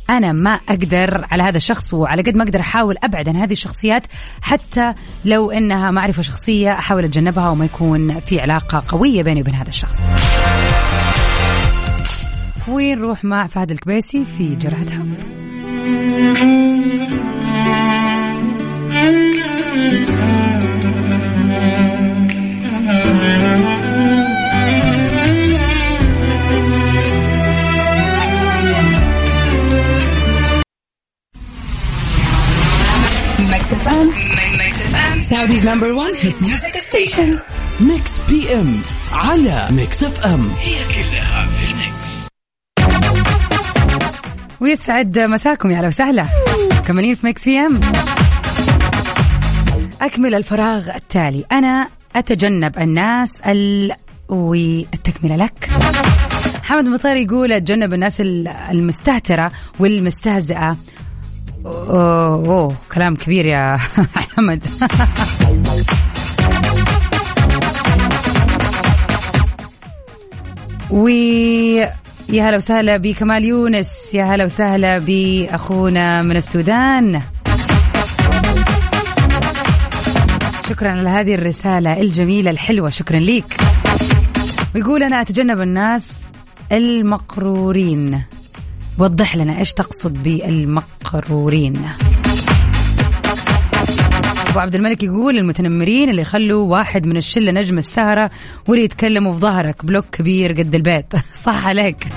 أنا 0.10 0.32
ما 0.32 0.60
أقدر 0.70 1.26
على 1.32 1.44
هذا 1.44 1.58
الشخص 1.58 1.94
وعلى 1.94 2.22
قد 2.22 2.36
ما 2.36 2.44
أقدر 2.44 2.60
أحاول 2.60 2.96
أبعد 3.04 3.30
عن 3.30 3.36
هذه 3.36 3.52
الشخصيات 3.52 4.04
حتى 4.42 4.94
لو 5.26 5.52
إنها 5.52 5.92
معرفة 5.92 6.22
شخصية 6.22 6.74
أحاول 6.74 7.04
أتجنبها 7.04 7.50
وما 7.50 7.66
يكون 7.66 8.20
في 8.20 8.40
علاقة 8.40 8.84
قوية 8.88 9.24
بيني 9.24 9.42
وبين 9.42 9.56
هذا 9.56 9.70
الشخص. 9.70 10.02
ونروح 12.68 13.24
مع 13.24 13.48
فهد 13.48 13.72
الكبيسي 13.72 14.26
في 14.38 14.56
جرعة 14.56 14.90
حب 14.90 15.35
Saudi's 35.30 35.64
number 35.66 35.94
one 35.94 36.14
hit 36.16 36.40
music 36.42 36.74
station. 36.82 37.40
Mix 37.80 38.12
PM 38.30 38.82
على 39.12 39.68
Mix 39.72 40.04
FM 40.04 40.50
هي 40.60 40.76
كلها 40.76 41.48
في 41.48 41.64
ال 41.72 41.77
mix 41.77 41.95
ويسعد 44.62 45.20
مساكم 45.20 45.72
يا 45.72 45.78
أهلا 45.78 45.88
وسهلا. 45.88 46.26
مكملين 46.88 47.16
في 47.16 47.26
Mix 47.26 47.46
PM 47.46 47.80
أكمل 50.02 50.36
الفراغ 50.36 50.96
التالي. 50.96 51.44
أنا 51.52 51.88
أتجنب 52.16 52.78
الناس 52.80 53.30
ال 53.48 53.92
والتكملة 54.30 55.36
لك. 55.36 55.70
محمد 56.62 56.86
مطير 56.86 57.16
يقول 57.16 57.52
أتجنب 57.52 57.94
الناس 57.94 58.22
المستهترة 58.72 59.52
والمستهزئة. 59.80 60.78
أوه, 61.66 62.34
أوه 62.48 62.76
كلام 62.94 63.16
كبير 63.16 63.46
يا 63.46 63.78
حمد. 64.36 64.64
و 70.92 71.08
يا 72.30 72.50
هلا 72.50 72.58
وسهلا 72.58 72.98
بكمال 72.98 73.44
يونس 73.46 73.90
يا 74.14 74.24
هلا 74.24 74.46
وسهلا 74.46 74.98
بأخونا 74.98 76.22
من 76.22 76.38
السودان. 76.38 77.22
شكرا 80.70 80.92
على 80.92 81.10
هذه 81.10 81.36
الرسالة 81.36 82.02
الجميلة 82.02 82.52
الحلوة 82.52 82.90
شكرا 82.90 83.20
ليك. 83.20 83.46
ويقول 84.76 85.04
أنا 85.04 85.22
أتجنب 85.22 85.62
الناس 85.62 86.12
المقرورين. 86.72 88.22
وضح 89.00 89.36
لنا 89.36 89.60
إيش 89.60 89.74
تقصد 89.74 90.24
بالمقرورين. 90.24 91.82
ابو 94.56 94.62
عبد 94.62 94.76
الملك 94.76 95.04
يقول 95.04 95.38
المتنمرين 95.38 96.10
اللي 96.10 96.22
يخلوا 96.22 96.72
واحد 96.72 97.06
من 97.08 97.18
الشلة 97.18 97.52
نجم 97.52 97.78
السهرة 97.78 98.32
واللي 98.68 98.86
يتكلموا 98.86 99.34
في 99.34 99.40
ظهرك 99.40 99.86
بلوك 99.86 100.06
كبير 100.12 100.52
قد 100.52 100.76
البيت. 100.76 101.16
صح 101.46 101.68
عليك. 101.68 102.08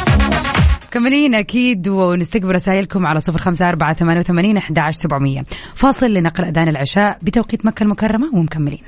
كملين 0.92 1.34
أكيد 1.34 1.88
ونستقبل 1.88 2.54
رسائلكم 2.54 3.06
على 3.06 3.20
صفر 3.20 3.38
خمسة 3.38 3.68
أربعة 3.68 3.94
ثمانية 3.94 4.20
وثمانين 4.20 4.56
أحد 4.56 4.90
سبعمية. 4.90 5.42
فاصل 5.74 6.06
لنقل 6.06 6.44
أذان 6.44 6.68
العشاء 6.68 7.18
بتوقيت 7.22 7.66
مكة 7.66 7.82
المكرمة 7.82 8.30
ومكملين. 8.34 8.82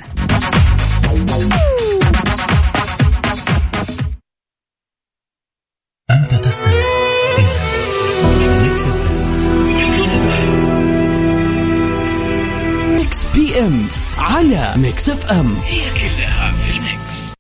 أنت 6.11 6.35
تستمع. 6.35 7.00
PM 13.51 13.87
على 14.19 14.75
Mix 14.77 15.09
FM. 15.09 15.55
هي 15.67 15.81
كلها 15.81 16.53
في 16.53 16.71
ال 16.71 16.84
mix. 16.84 17.35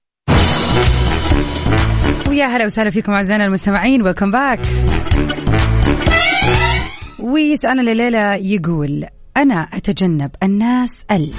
ويا 2.29 2.47
هلا 2.47 2.67
وسهلا 2.67 2.91
فيكم 2.91 3.13
أعزائنا 3.13 3.47
المستمعين. 3.47 4.03
welcome 4.03 4.31
back 4.31 4.61
وسؤالنا 7.19 7.93
الليلة 7.93 8.35
يقول 8.35 9.07
أنا 9.37 9.69
أتجنب 9.75 10.31
الناس 10.43 11.05
ال. 11.11 11.33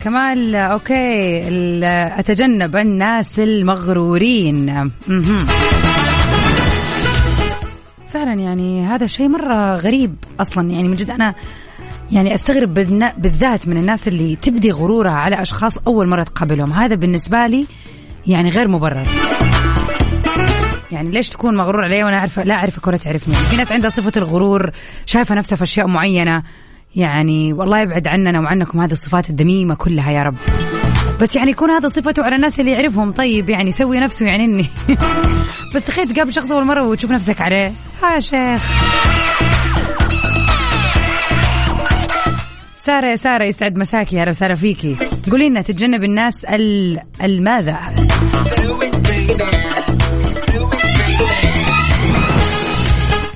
كمال 0.00 0.54
okay 0.54 1.48
ال- 1.48 1.84
أتجنب 2.18 2.76
الناس 2.76 3.38
المغرورين. 3.40 4.90
مهم. 5.08 5.46
فعلا 8.16 8.32
يعني 8.32 8.86
هذا 8.86 9.06
شيء 9.06 9.28
مرة 9.28 9.76
غريب 9.76 10.16
أصلا. 10.40 10.70
يعني 10.70 10.88
من 10.88 10.94
جد 10.94 11.10
أنا 11.10 11.34
يعني 12.12 12.34
أستغرب 12.34 12.74
بالذات 13.18 13.68
من 13.68 13.76
الناس 13.76 14.08
اللي 14.08 14.36
تبدي 14.36 14.70
غرورها 14.70 15.12
على 15.12 15.42
أشخاص 15.42 15.78
أول 15.78 16.08
مرة 16.08 16.22
تقابلهم. 16.22 16.72
هذا 16.72 16.94
بالنسبة 16.94 17.46
لي 17.46 17.66
يعني 18.26 18.50
غير 18.50 18.68
مبرر. 18.68 19.06
يعني 20.92 21.10
ليش 21.10 21.28
تكون 21.28 21.56
مغرور 21.56 21.84
علي 21.84 22.04
وأنا 22.04 22.18
عارفه 22.18 22.44
لا 22.44 22.54
أعرفك 22.54 22.86
ولا 22.86 22.96
تعرفني؟ 22.96 23.34
في 23.34 23.56
ناس 23.56 23.72
عندها 23.72 23.90
صفة 23.90 24.12
الغرور 24.16 24.70
شايفة 25.06 25.34
نفسها 25.34 25.56
في 25.56 25.62
أشياء 25.62 25.86
معينة. 25.86 26.42
يعني 26.94 27.52
والله 27.52 27.80
يبعد 27.80 28.08
عننا 28.08 28.40
وعنكم 28.40 28.80
هذه 28.80 28.92
الصفات 28.92 29.30
الدميمة 29.30 29.74
كلها 29.74 30.10
يا 30.10 30.22
رب. 30.22 30.36
بس 31.20 31.36
يعني 31.36 31.50
يكون 31.50 31.70
هذا 31.70 31.88
صفته 31.88 32.22
على 32.22 32.36
الناس 32.36 32.60
اللي 32.60 32.70
يعرفهم. 32.70 33.12
طيب 33.12 33.50
يعني 33.50 33.68
يسوي 33.68 33.98
نفسه 33.98 34.26
يعني 34.26 34.44
إني. 34.44 34.66
بس 35.74 35.84
تخيل 35.84 36.08
تقابل 36.08 36.32
شخص 36.32 36.52
أول 36.52 36.64
مرة 36.64 36.82
وتشوف 36.82 37.10
نفسك 37.10 37.40
عليه. 37.40 37.72
ها 38.02 38.18
شيخ. 38.18 38.62
سارة 42.76 43.08
يا 43.08 43.14
سارة 43.14 43.44
يسعد 43.44 43.76
مساكي. 43.76 44.20
هلا 44.20 44.30
وسهلا 44.30 44.54
فيكي. 44.54 44.96
قولي 45.30 45.48
لنا 45.48 45.62
تتجنب 45.62 46.04
الناس 46.04 46.44
ال... 46.44 47.00
الماذا 47.22 47.78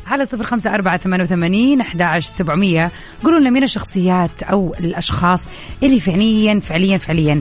على 0.07 0.25
صفر 0.25 0.45
خمسة 0.45 0.75
أربعة 0.75 0.97
ثمانية 0.97 1.25
وثمانين 1.25 1.81
أحد 1.81 2.19
سبعمية. 2.19 2.91
قولوا 3.25 3.39
لنا 3.39 3.51
مين 3.51 3.63
الشخصيات 3.63 4.43
أو 4.43 4.75
الأشخاص 4.81 5.49
اللي 5.83 6.01
فعليا 6.01 6.61
فعليا 6.61 6.99
فعليا 6.99 7.41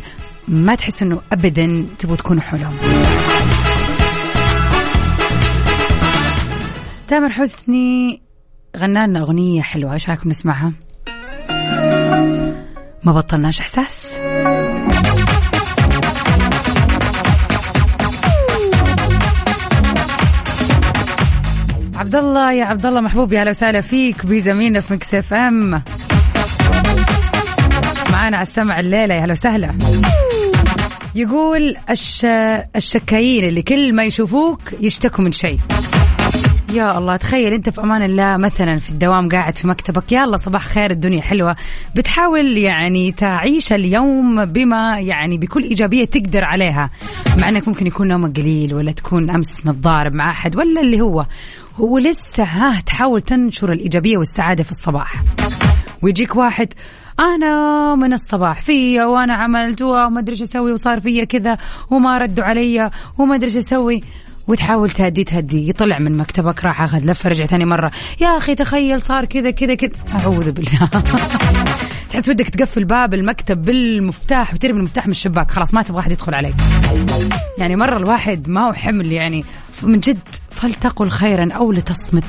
ما 0.49 0.75
تحس 0.75 1.01
أنه 1.01 1.21
أبدا 1.31 1.85
تبغوا 1.99 2.17
تكونوا 2.17 2.41
حولهم. 2.41 2.73
تامر 7.07 7.29
حسني 7.29 8.21
غنى 8.77 9.07
لنا 9.07 9.19
أغنية 9.19 9.61
حلوة 9.61 9.93
إيش 9.93 10.09
رأيكم 10.09 10.29
نسمعها؟ 10.29 10.73
ما 13.03 13.13
بطلناش 13.13 13.59
إحساس. 13.59 14.13
عبد 21.95 22.15
الله 22.15 22.53
يا 22.53 22.65
عبد 22.65 22.85
الله 22.85 23.01
محبوبي 23.01 23.39
أهلا 23.41 23.49
وسهلا 23.49 23.81
فيك 23.81 24.25
بزميلنا 24.25 24.79
في 24.79 24.93
Mix 24.93 25.13
FM. 25.13 25.81
معانا 28.11 28.37
على 28.37 28.47
السمع 28.47 28.79
الليلة 28.79 29.15
يا 29.15 29.19
هلا 29.19 29.31
وسهلا. 29.31 29.71
يقول 31.15 31.75
الش... 31.89 32.25
الشكايين 32.75 33.43
اللي 33.43 33.61
كل 33.61 33.93
ما 33.93 34.03
يشوفوك 34.03 34.61
يشتكوا 34.81 35.23
من 35.23 35.31
شيء. 35.31 35.59
يا 36.73 36.97
الله 36.97 37.15
تخيل 37.15 37.53
أنت 37.53 37.69
في 37.69 37.81
أمان 37.81 38.01
الله 38.03 38.37
مثلا 38.37 38.79
في 38.79 38.89
الدوام 38.89 39.29
قاعد 39.29 39.57
في 39.57 39.67
مكتبك 39.67 40.11
يلا 40.11 40.37
صباح 40.37 40.65
خير 40.67 40.91
الدنيا 40.91 41.21
حلوة. 41.21 41.55
بتحاول 41.95 42.57
يعني 42.57 43.11
تعيش 43.11 43.73
اليوم 43.73 44.45
بما 44.45 44.99
يعني 44.99 45.37
بكل 45.37 45.63
إيجابية 45.63 46.05
تقدر 46.05 46.43
عليها 46.45 46.89
مع 47.37 47.49
إنك 47.49 47.67
ممكن 47.67 47.87
يكون 47.87 48.07
نومك 48.07 48.37
قليل 48.39 48.73
ولا 48.73 48.91
تكون 48.91 49.29
أمس 49.29 49.65
متضارب 49.65 50.15
مع 50.15 50.31
أحد 50.31 50.55
ولا 50.55 50.81
اللي 50.81 51.01
هو. 51.01 51.25
هو 51.75 51.97
لسه 51.97 52.43
ها 52.43 52.81
تحاول 52.85 53.21
تنشر 53.21 53.71
الإيجابية 53.71 54.17
والسعادة 54.17 54.63
في 54.63 54.71
الصباح. 54.71 55.15
ويجيك 56.01 56.35
واحد 56.35 56.73
أنا 57.19 57.95
من 57.95 58.13
الصباح 58.13 58.61
فيا 58.61 59.05
وأنا 59.05 59.33
عملت 59.33 59.81
وما 59.81 60.19
أدري 60.19 60.33
إيش 60.33 60.41
أسوي 60.41 60.71
وصار 60.71 60.99
فيا 60.99 61.23
كذا 61.23 61.57
وما 61.89 62.17
ردوا 62.17 62.43
علي 62.43 62.89
وما 63.17 63.35
أدري 63.35 63.47
إيش 63.47 63.57
أسوي. 63.57 64.03
وتحاول 64.47 64.89
تهدي 64.89 65.23
تهدي 65.23 65.69
يطلع 65.69 65.99
من 65.99 66.17
مكتبك 66.17 66.65
راح 66.65 66.81
أخذ 66.81 66.99
لفة 66.99 67.29
رجع 67.29 67.45
ثاني 67.45 67.65
مرة. 67.65 67.91
يا 68.21 68.37
أخي 68.37 68.55
تخيل 68.55 69.01
صار 69.01 69.25
كذا 69.25 69.51
كذا 69.51 69.75
كذا. 69.75 69.91
أعوذ 70.19 70.51
بالله. 70.51 70.89
تحس 72.11 72.29
بدك 72.29 72.49
تقفل 72.49 72.85
باب 72.85 73.13
المكتب 73.13 73.61
بالمفتاح 73.61 74.53
وترمي 74.53 74.79
المفتاح 74.79 75.05
من 75.05 75.11
الشباك. 75.11 75.51
خلاص 75.51 75.73
ما 75.73 75.81
تبغى 75.81 75.99
أحد 75.99 76.11
يدخل 76.11 76.33
عليك. 76.33 76.55
يعني 77.57 77.75
مرة 77.75 77.97
الواحد 77.97 78.49
ما 78.49 78.67
هو 78.67 78.73
حمل 78.73 79.11
يعني 79.11 79.43
من 79.83 79.99
جد 79.99 80.19
فلتقل 80.51 81.09
خيرا 81.09 81.49
أو 81.53 81.71
لتصمت. 81.71 82.23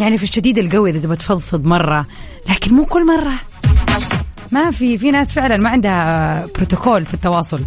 يعني 0.00 0.18
في 0.18 0.24
الشديد 0.24 0.58
القوي 0.58 0.90
إذا 0.90 0.98
تبغى 0.98 1.16
تفضفض 1.16 1.66
مرة 1.66 2.06
لكن 2.48 2.74
مو 2.74 2.84
كل 2.84 3.06
مرة. 3.06 3.34
ما 4.56 4.70
في 4.70 4.98
في 4.98 5.10
ناس 5.10 5.32
فعلا 5.32 5.56
ما 5.56 5.70
عندها 5.70 6.46
بروتوكول 6.54 7.04
في 7.04 7.14
التواصل. 7.14 7.60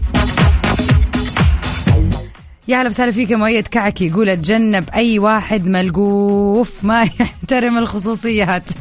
يا 2.67 2.77
هلا 2.81 2.89
وسهلا 2.89 3.11
فيك 3.11 3.31
يا 3.31 3.35
مؤيد 3.37 3.67
كعكي. 3.67 4.07
يقول 4.07 4.29
اتجنب 4.29 4.89
أي 4.95 5.19
واحد 5.19 5.67
ملقوف 5.67 6.71
ما 6.83 7.03
يحترم 7.19 7.77
الخصوصيات. 7.77 8.63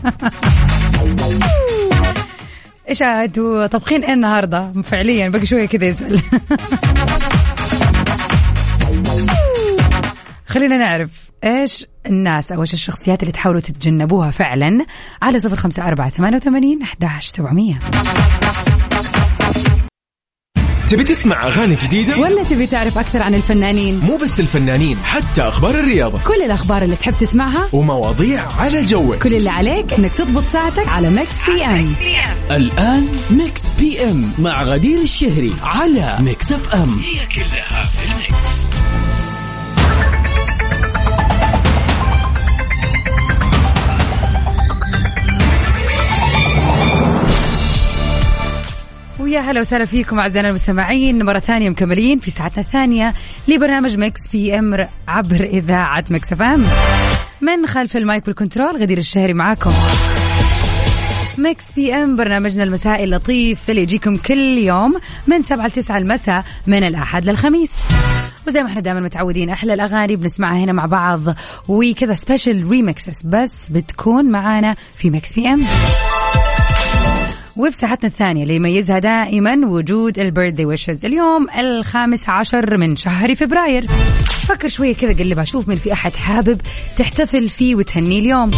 إيش 2.88 3.02
أنتوا 3.02 3.66
طبخين 3.66 4.04
إيه 4.04 4.12
النهارده؟ 4.12 4.72
فعليا 4.84 5.28
بقى 5.28 5.46
شوية 5.46 5.66
كذا 5.66 5.86
يسأل. 5.86 6.20
خلينا 10.48 10.76
نعرف 10.76 11.10
إيش 11.44 11.86
الناس 12.06 12.52
أو 12.52 12.62
إيش 12.62 12.72
الشخصيات 12.72 13.22
اللي 13.22 13.32
تحاولوا 13.32 13.60
تتجنبوها 13.60 14.30
فعلا 14.30 14.86
على 15.22 15.38
صفر 15.38 15.56
خمسة 15.56 15.86
أربعة 15.86 16.10
ثمانية 16.10 16.36
وثمانين 16.36 16.82
أحداش 16.82 17.26
سبعمية. 17.26 17.78
تبي 20.88 21.04
تسمع 21.04 21.46
أغاني 21.46 21.74
جديدة؟ 21.74 22.18
ولا 22.18 22.44
تبي 22.44 22.66
تعرف 22.66 22.98
أكثر 22.98 23.22
عن 23.22 23.34
الفنانين؟ 23.34 24.00
مو 24.00 24.16
بس 24.16 24.40
الفنانين 24.40 24.96
حتى 24.96 25.42
أخبار 25.42 25.70
الرياضة. 25.70 26.18
كل 26.26 26.42
الأخبار 26.42 26.82
اللي 26.82 26.96
تحب 26.96 27.14
تسمعها؟ 27.20 27.68
ومواضيع 27.72 28.48
على 28.58 28.84
جوك. 28.84 29.22
كل 29.22 29.34
اللي 29.34 29.50
عليك 29.50 29.92
إنك 29.92 30.12
تضبط 30.12 30.42
ساعتك 30.42 30.88
على 30.88 31.10
ميكس 31.10 31.50
بي 31.50 31.64
ام 31.64 31.94
الآن 32.50 33.08
ميكس 33.30 33.62
بي 33.78 34.04
ام 34.04 34.32
مع 34.38 34.62
غدير 34.62 35.00
الشهري 35.00 35.54
على 35.62 36.16
Mix 36.20 36.52
FM 36.52 36.88
هي 36.88 37.26
كلها 37.26 37.82
في 37.82 38.12
ال 38.12 38.26
mix 38.26 38.67
ويا 49.28 49.40
هلا 49.40 49.60
وسهلا 49.60 49.84
فيكم 49.84 50.18
اعزائنا 50.18 50.48
المستمعين. 50.48 51.24
مرة 51.24 51.38
ثانية 51.38 51.70
مكملين 51.70 52.18
في 52.18 52.30
ساعتنا 52.30 52.62
الثانية 52.64 53.14
لبرنامج 53.48 53.98
Mix 53.98 54.28
PM 54.32 54.86
عبر 55.08 55.40
إذاعة 55.40 56.04
Mix 56.10 56.32
FM. 56.32 56.64
من 57.40 57.66
خلف 57.66 57.96
المايك 57.96 58.26
وال 58.26 58.37
control 58.37 58.76
غدير 58.76 58.98
الشهري 58.98 59.32
معاكم. 59.32 59.70
Mix 61.38 61.64
PM 61.76 62.16
برنامجنا 62.16 62.64
المسائي 62.64 63.04
اللطيف 63.04 63.70
اللي 63.70 63.82
يجيكم 63.82 64.16
كل 64.16 64.58
يوم 64.58 64.94
من 65.26 65.42
7 65.42 65.66
ل 65.66 65.70
9 65.70 65.98
المساء 65.98 66.44
من 66.66 66.82
الأحد 66.82 67.24
للخميس. 67.24 67.70
وزي 68.46 68.62
ما 68.62 68.68
إحنا 68.68 68.80
دائما 68.80 69.00
متعودين 69.00 69.50
أحلى 69.50 69.74
الأغاني 69.74 70.16
بنسمعها 70.16 70.58
هنا 70.58 70.72
مع 70.72 70.86
بعض. 70.86 71.20
وكذا 71.68 72.14
special 72.14 72.68
remixes 72.68 73.22
بس 73.24 73.68
بتكون 73.68 74.30
معانا 74.30 74.76
في 74.96 75.10
Mix 75.10 75.34
PM. 75.34 75.64
وفي 77.58 77.76
ساعتنا 77.76 78.08
الثانية 78.08 78.42
اللي 78.42 78.56
يميزها 78.56 78.98
دائما 78.98 79.66
وجود 79.66 80.18
البيرثدي 80.18 80.64
ويشز. 80.64 81.06
اليوم 81.06 81.46
الخامس 81.58 82.28
عشر 82.28 82.76
من 82.76 82.96
شهر 82.96 83.34
فبراير. 83.34 83.86
فكر 84.26 84.68
شوية 84.68 84.94
كذا 84.94 85.24
قلبها 85.24 85.44
شوف 85.44 85.68
من 85.68 85.76
في 85.76 85.92
أحد 85.92 86.12
حابب 86.12 86.60
تحتفل 86.96 87.48
فيه 87.48 87.74
وتهنيه 87.74 88.20
اليوم. 88.20 88.50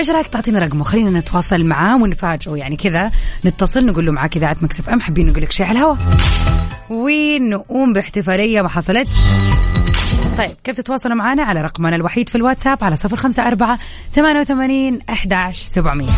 إيش 0.00 0.10
رأيك 0.10 0.26
تعطينا 0.26 0.58
رقمه؟ 0.58 0.84
خلينا 0.84 1.20
نتواصل 1.20 1.64
معاه 1.64 1.96
ونفاجئه. 1.96 2.56
يعني 2.56 2.76
كذا 2.76 3.10
نتصل 3.46 3.86
نقول 3.86 4.06
له 4.06 4.12
معك 4.12 4.36
إذاعة 4.36 4.56
مكسف 4.62 4.88
أم 4.88 5.00
حابين 5.00 5.26
نقول 5.26 5.42
لك 5.42 5.52
شيء 5.52 5.66
على 5.66 5.78
الهواء 5.78 5.98
ونقوم 6.90 7.92
باحتفالية 7.92 8.62
ما 8.62 8.68
حصلتش. 8.68 9.10
طيب 10.38 10.50
كيف 10.64 10.76
تتواصلوا 10.76 11.14
معنا؟ 11.14 11.42
على 11.42 11.60
رقمنا 11.60 11.96
الوحيد 11.96 12.28
في 12.28 12.34
الواتساب 12.34 12.84
على 12.84 12.96
صفر 12.96 13.16
خمسة 13.16 13.46
أربعة 13.46 13.78
ثمانية 14.14 14.40
وثمانين 14.40 14.98
أحداش 15.10 15.62
سبعمية. 15.62 16.08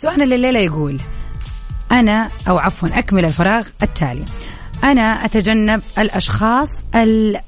سؤالنا 0.00 0.24
الليلة 0.24 0.60
يقول 0.60 1.00
أنا 1.92 2.28
أو 2.48 2.58
عفوا 2.58 2.88
أكمل 2.92 3.24
الفراغ 3.24 3.66
التالي 3.82 4.24
أنا 4.84 5.24
أتجنب 5.24 5.82
الأشخاص 5.98 6.68
ال 6.94 7.40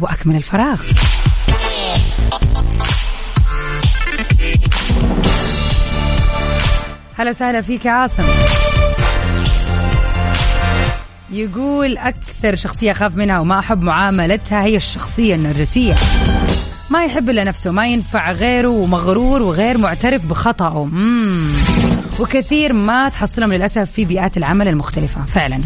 وأكمل 0.00 0.36
الفراغ. 0.36 0.80
هلا 7.18 7.30
وسهلا 7.30 7.62
فيك 7.62 7.84
يا 7.84 7.90
عاصم. 7.90 8.24
يقول 11.30 11.98
أكثر 11.98 12.54
شخصية 12.54 12.92
أخاف 12.92 13.16
منها 13.16 13.38
وما 13.40 13.58
أحب 13.58 13.82
معاملتها 13.82 14.64
هي 14.64 14.76
الشخصية 14.76 15.34
النرجسية. 15.34 15.94
ما 16.90 17.04
يحب 17.04 17.30
إلا 17.30 17.44
نفسه 17.44 17.70
ما 17.70 17.86
ينفع 17.86 18.32
غيره 18.32 18.68
ومغرور 18.68 19.42
وغير 19.42 19.78
معترف 19.78 20.26
بخطأه. 20.26 20.84
مم. 20.84 21.52
وكثير 22.20 22.72
ما 22.72 23.08
تحصلهم 23.08 23.52
للأسف 23.52 23.90
في 23.90 24.04
بيئات 24.04 24.36
العمل 24.36 24.68
المختلفة 24.68 25.22
فعلا. 25.24 25.60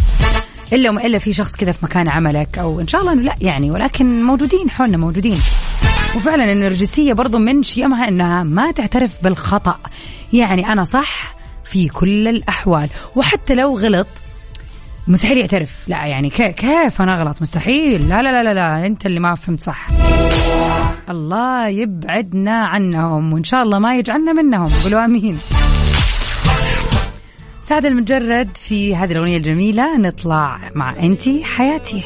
إلا 0.72 0.90
وما 0.90 1.06
إلا 1.06 1.18
في 1.18 1.32
شخص 1.32 1.52
كذا 1.52 1.72
في 1.72 1.84
مكان 1.84 2.08
عملك 2.08 2.58
أو 2.58 2.80
إن 2.80 2.86
شاء 2.86 3.00
الله 3.00 3.12
إنه 3.12 3.22
لا 3.22 3.34
يعني 3.40 3.70
ولكن 3.70 4.22
موجودين 4.22 4.70
حولنا 4.70 4.96
موجودين. 4.96 5.38
وفعلا 6.16 6.52
النرجسية 6.52 7.12
برضو 7.12 7.38
من 7.38 7.62
شيمها 7.62 8.08
إنها 8.08 8.42
ما 8.42 8.70
تعترف 8.70 9.24
بالخطأ. 9.24 9.78
يعني 10.32 10.72
أنا 10.72 10.84
صح 10.84 11.34
في 11.64 11.88
كل 11.88 12.28
الأحوال. 12.28 12.88
وحتى 13.16 13.54
لو 13.54 13.78
غلط 13.78 14.06
مستحيل 15.08 15.38
يعترف. 15.38 15.72
لا 15.88 16.06
يعني 16.06 16.30
كيف 16.30 17.02
أنا 17.02 17.14
اغلط 17.14 17.42
مستحيل. 17.42 18.08
لا 18.08 18.22
لا 18.22 18.32
لا 18.32 18.42
لا, 18.42 18.54
لا. 18.54 18.86
أنت 18.86 19.06
اللي 19.06 19.20
ما 19.20 19.34
فهمت 19.34 19.60
صح. 19.60 19.86
الله 21.10 21.68
يبعدنا 21.68 22.66
عنهم 22.66 23.32
وإن 23.32 23.44
شاء 23.44 23.62
الله 23.62 23.78
ما 23.78 23.96
يجعلنا 23.96 24.32
منهم. 24.32 24.68
قولوا 24.84 25.04
آمين. 25.04 25.38
سعد 27.68 27.86
المجرد 27.86 28.48
في 28.56 28.96
هذه 28.96 29.12
الأغنية 29.12 29.36
الجميلة 29.36 29.96
نطلع 29.96 30.60
مع 30.74 30.94
أنتي 31.02 31.44
حياتي. 31.44 32.02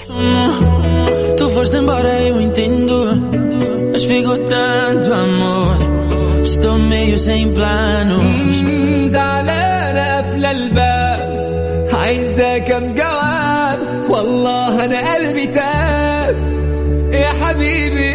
tanto 4.52 5.14
amor 5.14 5.76
Estou 6.42 6.78
meio 6.78 7.18
sem 7.18 7.52
planos 7.54 8.56
زعلانة 9.04 10.02
قافلة 10.14 10.50
الباب 10.50 11.20
عايزة 11.92 12.58
كم 12.58 12.94
جواب. 12.94 13.78
والله 14.08 14.84
أنا 14.84 15.14
قلبي 15.14 15.46
تاب. 15.46 16.36
يا 17.12 17.28
حبيبي 17.28 18.11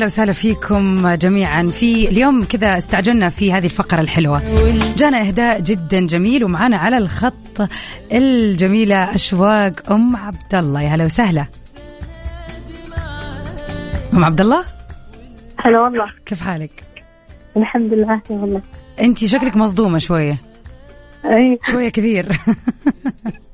ويا 0.00 0.06
هلا 0.06 0.12
وسهلا 0.12 0.32
فيكم 0.32 1.14
جميعا. 1.14 1.66
في 1.66 2.08
اليوم 2.08 2.44
كذا 2.44 2.78
استعجلنا 2.78 3.28
في 3.28 3.52
هذه 3.52 3.64
الفقرة 3.64 4.00
الحلوة. 4.00 4.42
جانا 4.96 5.20
إهداء 5.20 5.60
جدا 5.60 6.06
جميل 6.06 6.44
ومعنا 6.44 6.76
على 6.76 6.98
الخط 6.98 7.68
الجميلة 8.12 9.14
أشواق 9.14 9.92
أم 9.92 10.16
عبد 10.16 10.54
الله. 10.54 10.82
يا 10.82 10.88
هلا 10.88 11.04
وسهلا. 11.04 11.44
أم 14.12 14.24
عبد 14.24 14.40
الله؟ 14.40 14.64
هلا 15.58 15.80
والله. 15.80 16.06
كيف 16.26 16.40
حالك؟ 16.40 16.84
الحمد 17.56 17.94
لله 17.94 18.20
والله 18.30 18.62
انت 19.00 19.24
شكلك 19.24 19.56
مصدومة 19.56 19.98
شوية. 19.98 20.36
أي. 21.24 21.58
شوية 21.62 21.88
كثير. 21.88 22.28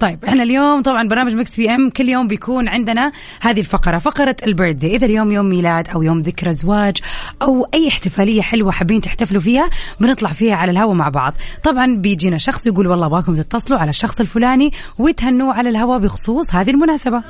طيب 0.00 0.24
إحنا 0.24 0.42
اليوم 0.42 0.82
طبعا 0.82 1.08
برنامج 1.08 1.34
Mix 1.34 1.56
PM 1.56 1.90
كل 1.90 2.08
يوم 2.08 2.28
بيكون 2.28 2.68
عندنا 2.68 3.12
هذه 3.40 3.60
الفقرة 3.60 3.98
فقرة 3.98 4.36
البيرثدي. 4.46 4.96
إذا 4.96 5.06
اليوم 5.06 5.32
يوم 5.32 5.46
ميلاد 5.46 5.88
أو 5.88 6.02
يوم 6.02 6.20
ذكرى 6.20 6.52
زواج 6.52 6.96
أو 7.42 7.66
أي 7.74 7.88
احتفالية 7.88 8.42
حلوة 8.42 8.72
حابين 8.72 9.00
تحتفلوا 9.00 9.40
فيها 9.40 9.70
بنطلع 10.00 10.32
فيها 10.32 10.56
على 10.56 10.70
الهواء 10.70 10.94
مع 10.94 11.08
بعض. 11.08 11.34
طبعا 11.64 11.96
بيجينا 11.96 12.38
شخص 12.38 12.66
يقول 12.66 12.86
والله 12.86 13.06
أبغاكم 13.06 13.34
تتصلوا 13.34 13.78
على 13.78 13.88
الشخص 13.88 14.20
الفلاني 14.20 14.72
وتهنوا 14.98 15.52
على 15.52 15.68
الهواء 15.68 15.98
بخصوص 15.98 16.54
هذه 16.54 16.70
المناسبة. 16.70 17.22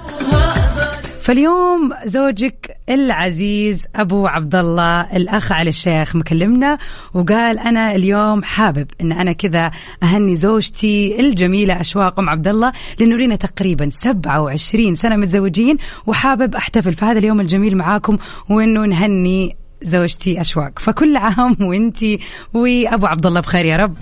فاليوم 1.23 1.93
زوجك 2.05 2.77
العزيز 2.89 3.87
أبو 3.97 4.27
عبد 4.27 4.55
الله 4.55 5.17
الأخ 5.17 5.53
علي 5.53 5.69
الشيخ 5.69 6.17
مكلمنا 6.17 6.79
وقال 7.15 7.59
أنا 7.59 7.95
اليوم 7.95 8.43
حابب 8.43 8.87
إن 9.01 9.13
أنا 9.13 9.33
كذا 9.33 9.71
أهني 10.03 10.35
زوجتي 10.35 11.21
الجميلة 11.21 11.81
أشواق 11.81 12.21
أم 12.21 12.29
عبد 12.29 12.49
الله 12.49 12.73
لأنه 13.01 13.17
لنا 13.17 13.37
تقريبا 13.37 13.89
27 13.89 14.95
سنة 14.95 15.17
متزوجين 15.17 15.77
وحابب 16.07 16.55
أحتفل 16.55 16.93
في 16.93 17.05
هذا 17.05 17.19
اليوم 17.19 17.41
الجميل 17.41 17.77
معاكم 17.77 18.19
وإنه 18.51 18.87
نهني 18.87 19.57
زوجتي 19.83 20.41
أشواق. 20.41 20.79
فكل 20.79 21.17
عام 21.17 21.57
وانتي 21.61 22.19
وأبو 22.55 23.07
عبد 23.07 23.27
الله 23.27 23.41
بخير 23.41 23.65
يا 23.65 23.77
رب. 23.77 23.97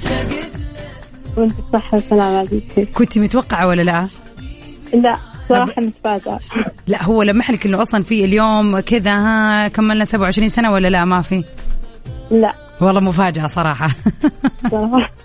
وأنت 1.37 1.52
بصحة 1.72 1.98
وسلامة. 1.98 2.38
عليك 2.38 2.88
كنت 2.94 3.18
متوقعة 3.18 3.66
ولا 3.66 3.83
لا؟ 3.83 4.09
لا. 4.94 5.29
صراحة 5.50 5.82
متفاجئة. 5.82 6.38
لا 6.86 7.04
هو 7.04 7.22
لمح 7.22 7.50
لك 7.50 7.66
إنه 7.66 7.80
أصلا 7.80 8.02
في 8.02 8.24
اليوم 8.24 8.80
كذا 8.80 9.12
ها 9.16 9.68
كملنا 9.68 10.04
27 10.04 10.48
سنة 10.48 10.72
ولا 10.72 10.88
لا؟ 10.88 11.04
ما 11.04 11.20
في؟ 11.20 11.44
لا. 12.30 12.54
والله 12.80 13.00
مفاجأة 13.00 13.46
صراحة. 13.46 13.88
صراحة. 14.70 15.10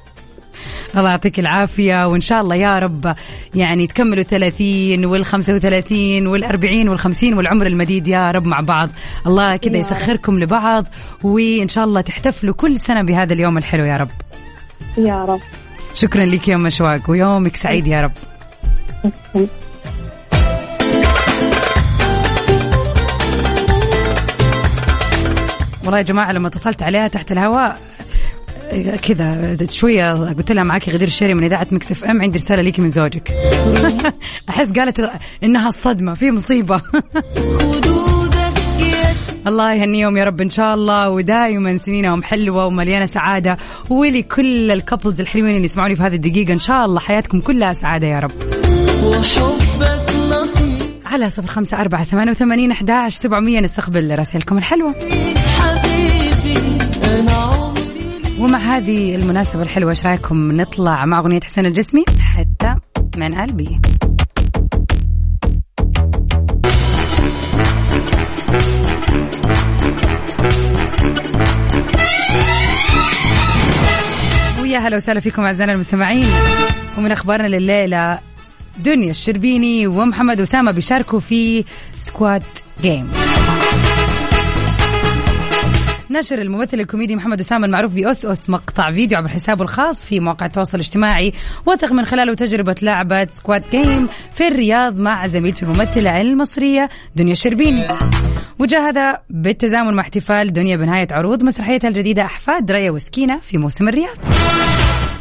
الله 0.98 1.10
يعطيك 1.10 1.40
العافية 1.40 2.08
وإن 2.08 2.22
شاء 2.22 2.42
الله 2.42 2.56
يا 2.56 2.80
رب 2.80 3.16
يعني 3.56 3.88
تكملوا 3.88 4.24
30 4.24 5.06
وال 5.06 5.26
35 5.26 6.28
وال 6.28 6.44
40 6.44 6.90
وال 6.90 7.00
50 7.00 7.34
والعمر 7.34 7.68
المديد 7.68 8.08
يا 8.08 8.32
رب 8.32 8.48
مع 8.48 8.60
بعض. 8.60 8.90
الله 9.28 9.58
كذا 9.58 9.78
يسخركم 9.78 10.40
لبعض 10.40 10.86
وإن 11.24 11.68
شاء 11.68 11.84
الله 11.84 12.02
تحتفلوا 12.02 12.54
كل 12.54 12.80
سنة 12.80 13.02
بهذا 13.02 13.34
اليوم 13.34 13.58
الحلو 13.58 13.86
يا 13.86 13.98
رب. 13.98 14.12
يا 14.98 15.26
رب. 15.26 15.40
شكرا 15.94 16.26
لك 16.26 16.48
يا 16.48 16.58
مشواق 16.58 17.10
ويومك 17.10 17.56
سعيد 17.56 17.88
يا 17.88 18.02
رب. 18.02 18.12
والله 25.86 25.98
يا 25.98 26.04
جماعة 26.04 26.32
لما 26.32 26.48
اتصلت 26.48 26.84
عليها 26.84 27.08
تحت 27.08 27.32
الهواء 27.32 27.80
كذا 29.02 29.58
شوية 29.72 30.14
قلت 30.14 30.52
لها 30.52 30.64
معاكي 30.64 30.92
غدير 30.92 31.08
الشهري 31.08 31.34
من 31.34 31.44
إذاعة 31.44 31.68
Mix 31.72 31.92
FM 31.92 32.22
عندي 32.22 32.38
رسالة 32.38 32.62
ليكي 32.62 32.82
من 32.82 32.90
زوجك. 32.90 33.32
أحس 34.50 34.72
قالت 34.72 35.12
إنها 35.44 35.68
الصدمة 35.68 36.14
في 36.14 36.32
مصيبة. 36.32 36.82
الله 39.48 39.74
يهنيهم 39.74 40.18
يا 40.18 40.24
رب 40.24 40.42
إن 40.42 40.50
شاء 40.50 40.74
الله 40.74 41.10
ودائما 41.10 41.78
سنينهم 41.78 42.24
حلوة 42.24 42.66
ومليانة 42.66 43.06
سعادة 43.06 43.58
ولكل 43.90 44.72
ال 44.72 44.78
couples 44.78 45.22
الحلوين 45.22 45.56
اللي 45.56 45.66
يسمعوني 45.66 45.96
في 45.96 46.04
هذه 46.04 46.16
الدقيقة 46.16 46.54
إن 46.54 46.60
شاء 46.60 46.86
الله 46.86 47.00
حياتكم 47.00 47.42
كلها 47.42 47.74
سعادة 47.74 48.08
يا 48.08 48.20
رب. 48.20 48.32
على 51.06 51.30
صفر 51.30 51.48
خمسة 51.48 51.82
أربعة 51.82 52.04
ثمانية 52.04 52.32
وثمانين 52.32 52.72
أحداش 52.72 53.16
سبعمية 53.16 53.60
نستقبل 53.60 54.20
رسائلكم 54.20 54.58
الحلوة. 54.58 54.96
ومع 58.40 58.58
هذه 58.58 59.16
المناسبة 59.16 59.62
الحلوة 59.62 59.90
إيش 59.90 60.06
رأيكم 60.06 60.52
نطلع 60.52 61.06
مع 61.06 61.20
أغنية 61.20 61.40
حسين 61.42 61.66
الجسمي؟ 61.66 62.06
حتى 62.20 62.76
من 63.18 63.36
قلبي. 63.36 63.80
ويا 74.62 74.80
هلا 74.80 74.96
وسهلا 74.96 75.20
فيكم 75.20 75.42
أعزائنا 75.42 75.74
المستمعين. 75.74 76.28
ومن 76.98 77.12
أخبارنا 77.12 77.48
لليلة 77.48 78.20
دنيا 78.78 79.10
الشربيني 79.10 79.88
ومحمد 79.88 80.42
أسامة 80.42 80.72
بيشاركوا 80.72 81.20
في 81.20 81.64
Squad 81.98 82.44
Game 82.82 83.12
نشر 86.10 86.42
الممثل 86.42 86.80
الكوميدي 86.80 87.16
محمد 87.16 87.40
أسامة 87.40 87.66
المعروف 87.66 87.94
بأس 87.94 88.26
أس 88.26 88.50
مقطع 88.50 88.92
فيديو 88.92 89.18
عبر 89.18 89.28
حسابه 89.28 89.64
الخاص 89.64 90.06
في 90.06 90.20
مواقع 90.20 90.46
التواصل 90.46 90.78
الاجتماعي 90.78 91.34
وثق 91.66 91.92
من 91.92 92.06
خلاله 92.06 92.34
تجربة 92.34 92.76
لعبة 92.82 93.26
Squad 93.26 93.64
Game 93.72 94.08
في 94.34 94.48
الرياض 94.48 95.00
مع 95.00 95.28
زميلته 95.28 95.64
الممثلة 95.64 96.22
المصرية 96.22 96.90
دنيا 97.16 97.32
الشربيني 97.32 97.88
وجاء 98.60 98.82
هذا 98.82 99.20
بالتزامن 99.30 99.94
مع 99.94 100.02
احتفال 100.02 100.54
دنيا 100.54 100.76
بنهاية 100.76 101.08
عروض 101.12 101.44
مسرحيتها 101.44 101.88
الجديدة 101.88 102.26
أحفاد 102.26 102.72
ريا 102.72 102.92
وسكينة 102.92 103.40
في 103.40 103.58
موسم 103.58 103.88
الرياض. 103.88 104.18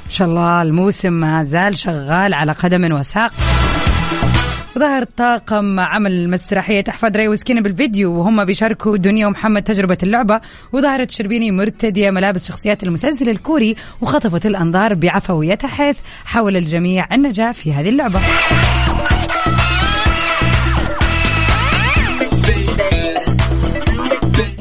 إن 0.06 0.10
شاء 0.10 0.28
الله 0.28 0.62
الموسم 0.62 1.12
ما 1.12 1.42
زال 1.42 1.78
شغال 1.78 2.34
على 2.34 2.52
قدم 2.52 2.92
وساق. 2.92 3.32
وظهر 4.76 5.04
طاقم 5.04 5.80
عمل 5.80 6.30
مسرحية 6.30 6.84
أحفاد 6.88 7.16
ري 7.16 7.28
وسكينة 7.28 7.60
بالفيديو 7.60 8.12
وهم 8.12 8.44
بيشاركوا 8.44 8.96
دنيا 8.96 9.26
ومحمد 9.26 9.62
تجربة 9.62 9.98
اللعبة 10.02 10.40
وظهرت 10.72 11.10
شربيني 11.10 11.50
مرتدية 11.50 12.10
ملابس 12.10 12.48
شخصيات 12.48 12.82
المسلسل 12.82 13.28
الكوري 13.28 13.76
وخطفت 14.00 14.46
الأنظار 14.46 14.94
بعفويتها 14.94 15.68
حيث 15.68 15.98
حاول 16.24 16.56
الجميع 16.56 17.06
النجاة 17.12 17.52
في 17.52 17.72
هذه 17.72 17.88
اللعبة. 17.88 18.20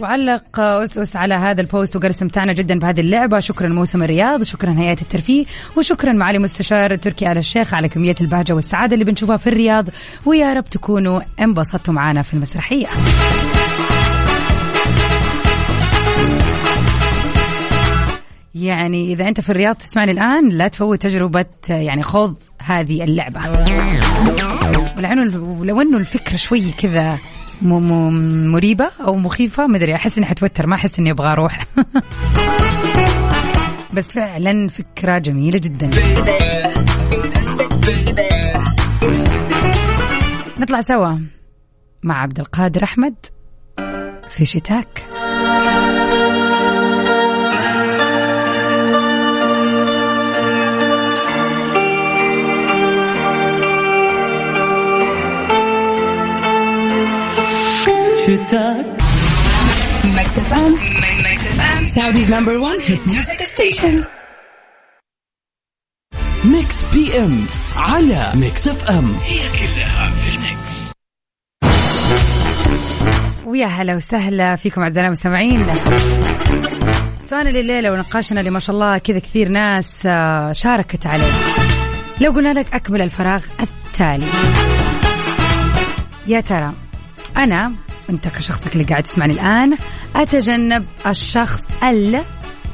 علق 0.04 0.60
أسس 0.60 1.16
على 1.16 1.34
هذا 1.34 1.62
البوست 1.62 1.96
وقال 1.96 2.10
استمتعنا 2.10 2.54
جدا 2.54 2.80
بهذه 2.80 3.00
اللعبة. 3.00 3.40
شكرا 3.40 3.68
موسم 3.68 4.04
الرياض 4.04 4.44
شكرا 4.44 4.76
هيئة 4.78 5.02
الترفيه 5.02 5.46
وشكرا 5.78 6.14
معالي 6.14 6.40
مستشار 6.40 6.96
تركي 6.96 7.32
آل 7.32 7.38
الشيخ 7.38 7.74
على 7.74 7.90
كمية 7.90 8.16
البهجة 8.22 8.54
والسعادة 8.54 8.94
اللي 8.94 9.06
بنشوفها 9.06 9.38
في 9.38 9.48
الرياض. 9.48 9.86
ويا 10.26 10.54
رب 10.54 10.64
تكونوا 10.64 11.22
انبسطتوا 11.40 11.94
معنا 11.94 12.22
في 12.22 12.34
المسرحية. 12.34 12.88
يعني 18.56 19.14
إذا 19.14 19.28
أنت 19.28 19.42
في 19.42 19.50
الرياض 19.50 19.76
تسمعني 19.76 20.12
الآن 20.12 20.50
لا 20.50 20.68
تفوت 20.68 21.02
تجربة 21.02 21.46
يعني 21.70 22.04
خوض 22.04 22.38
هذه 22.62 23.04
اللعبة. 23.04 23.42
ولو 25.60 25.82
أنه 25.82 25.98
الفكرة 25.98 26.36
شوي 26.36 26.72
كذا. 26.72 27.18
مريبة 27.62 28.92
أو 29.02 29.16
مخيفة 29.16 29.68
مدري 29.68 29.96
أحس 29.96 30.18
إني 30.18 30.26
حتوتر 30.26 30.68
ما 30.68 30.76
أحس 30.76 31.00
إني 31.00 31.12
أبغى 31.12 31.32
أروح. 31.32 31.60
بس 33.94 34.14
فعلا 34.14 34.68
فكرة 34.68 35.18
جميلة 35.18 35.60
جدا. 35.60 35.90
نطلع 40.60 40.82
سوا 40.82 41.18
مع 42.04 42.22
عبد 42.22 42.40
القادر 42.40 42.84
أحمد 42.84 43.16
في 44.30 44.46
شتاك. 44.46 45.13
شتاك 58.24 58.86
Mix 60.06 60.38
FM. 60.38 60.72
Mix 61.24 61.48
FM. 61.48 61.86
Saudi's 61.86 62.34
number 62.34 62.58
1 62.58 62.80
hit 62.88 63.08
music 63.08 63.44
station. 63.44 64.04
Mix 66.46 66.84
PM 66.94 67.46
على 67.76 68.32
Mix 68.36 68.68
FM. 68.68 69.16
هي 69.24 69.40
كلها 69.40 70.12
في 70.12 70.30
ال 70.30 70.42
mix. 70.42 70.92
ويا 73.46 73.66
هلا 73.66 73.96
وسهلا 73.96 74.56
فيكم 74.56 74.82
أعزائنا 74.82 75.08
المستمعين. 75.08 75.66
سؤالنا 77.24 77.50
لليلة 77.50 77.92
ونقاشنا 77.92 78.40
اللي 78.40 78.52
ما 78.52 78.60
شاء 78.60 78.76
الله 78.76 78.98
كذا 78.98 79.20
كثير 79.20 79.50
ناس 79.50 80.04
آه، 80.06 80.52
شاركت 80.52 81.08
عليه. 81.08 81.32
لو 82.22 82.32
قلنا 82.32 82.60
لك 82.60 82.74
أكمل 82.74 83.02
الفراغ 83.02 83.44
التالي. 83.60 84.26
يا 86.28 86.42
ترى 86.42 86.74
أنا 87.38 87.72
انت 88.10 88.28
كشخصك 88.28 88.74
اللي 88.74 88.84
قاعد 88.84 89.04
تسمعني 89.04 89.34
الآن 89.34 89.78
أتجنب 90.16 90.86
الشخص 91.08 91.62
ال 91.84 92.20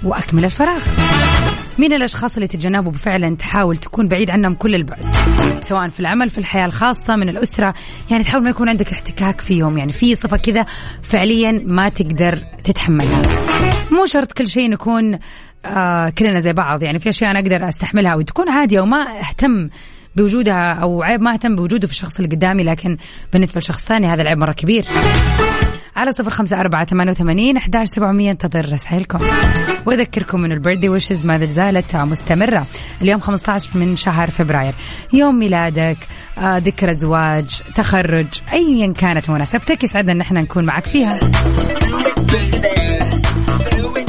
وأكمل 0.04 0.46
الفراغ. 0.46 0.82
مين 1.80 1.94
الأشخاص 1.94 2.34
اللي 2.36 2.48
تتجنبوا 2.48 2.92
فعلا 2.92 3.36
تحاول 3.36 3.78
تكون 3.78 4.08
بعيد 4.08 4.32
عنهم 4.32 4.54
كل 4.54 4.76
البعد؟ 4.76 5.06
سواء 5.66 5.88
في 5.90 6.00
العمل 6.00 6.30
في 6.30 6.38
الحياة 6.38 6.66
الخاصة 6.66 7.16
من 7.16 7.30
الأسرة. 7.30 7.74
يعني 8.12 8.24
تحاول 8.24 8.44
ما 8.44 8.50
يكون 8.50 8.70
عندك 8.70 8.92
احتكاك 8.92 9.42
فيهم 9.42 9.78
يعني 9.78 9.92
في 9.92 10.16
صفة 10.16 10.38
كذا 10.38 10.66
فعليا 11.04 11.64
ما 11.66 11.90
تقدر 11.90 12.44
تتحملها. 12.64 13.22
مو 13.92 14.06
شرط 14.06 14.32
كل 14.32 14.48
شيء 14.48 14.70
نكون 14.70 15.20
آه 15.66 16.10
كلنا 16.10 16.40
زي 16.40 16.54
بعض. 16.54 16.84
يعني 16.84 17.00
في 17.00 17.10
أشياء 17.10 17.32
أنا 17.32 17.40
أقدر 17.40 17.70
أستحملها 17.70 18.16
وتكون 18.16 18.50
عادية 18.50 18.80
وما 18.80 19.20
أهتم 19.20 19.70
بوجودها 20.20 20.74
أو 20.74 21.04
عيب 21.04 21.22
ما 21.22 21.34
اهتم 21.34 21.56
بوجوده 21.56 21.88
في 21.88 21.94
الشخص 21.94 22.20
اللي 22.20 22.36
قدامي 22.36 22.64
لكن 22.64 22.98
بالنسبة 23.34 23.60
لشخص 23.60 23.84
ثاني 23.84 24.08
هذا 24.08 24.22
العيب 24.22 24.38
مرة 24.38 24.52
كبير. 24.52 24.86
على 25.96 26.12
صفر 26.12 26.32
خمسة 26.32 26.60
أربعة 26.60 26.86
ثمانية 26.86 27.12
وثمانين 27.12 27.58
أحداش 27.58 27.88
سبعمية 27.88 28.32
انتظر 28.32 28.74
رسائلكم. 28.74 29.20
وأذكركم 29.86 30.42
من 30.42 30.52
البردي 30.52 30.90
ويشز 30.90 31.26
ما 31.26 31.46
زالت 31.46 31.96
مستمرة. 31.96 32.66
اليوم 33.02 33.20
15 33.20 33.70
من 33.76 33.96
شهر 33.96 34.30
فبراير. 34.30 34.74
يوم 35.14 35.40
ميلادك 35.40 35.98
آه، 36.38 36.58
ذكرى 36.58 36.94
زواج 36.94 37.62
تخرج 37.76 38.28
أيا 38.54 38.94
كانت 38.94 39.30
مناسبتك 39.30 39.84
يسعدنا 39.84 40.12
أن 40.12 40.22
إحنا 40.22 40.42
نكون 40.42 40.66
معك 40.66 40.86
فيها. 40.86 41.20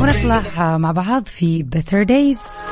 ونطلع 0.00 0.78
مع 0.78 0.92
بعض 0.92 1.26
في 1.26 1.64
Better 1.76 2.06
Days. 2.08 2.70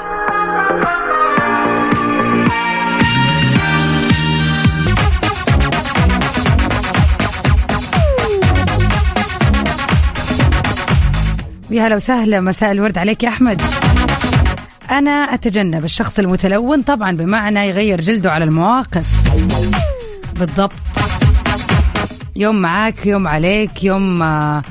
يا 11.70 11.86
هلا 11.86 11.96
وسهلا 11.96 12.40
مساء 12.40 12.72
الورد 12.72 12.98
عليك 12.98 13.22
يا 13.22 13.28
أحمد. 13.28 13.62
أنا 14.90 15.10
أتجنب 15.10 15.84
الشخص 15.84 16.18
المتلون 16.18 16.82
طبعا 16.82 17.16
بمعنى 17.16 17.68
يغير 17.68 18.00
جلده 18.00 18.32
على 18.32 18.44
المواقف. 18.44 19.06
بالضبط. 20.38 20.72
يوم 22.36 22.62
معاك 22.62 23.06
يوم 23.06 23.28
عليك 23.28 23.84
يوم 23.84 24.22
آه، 24.22 24.62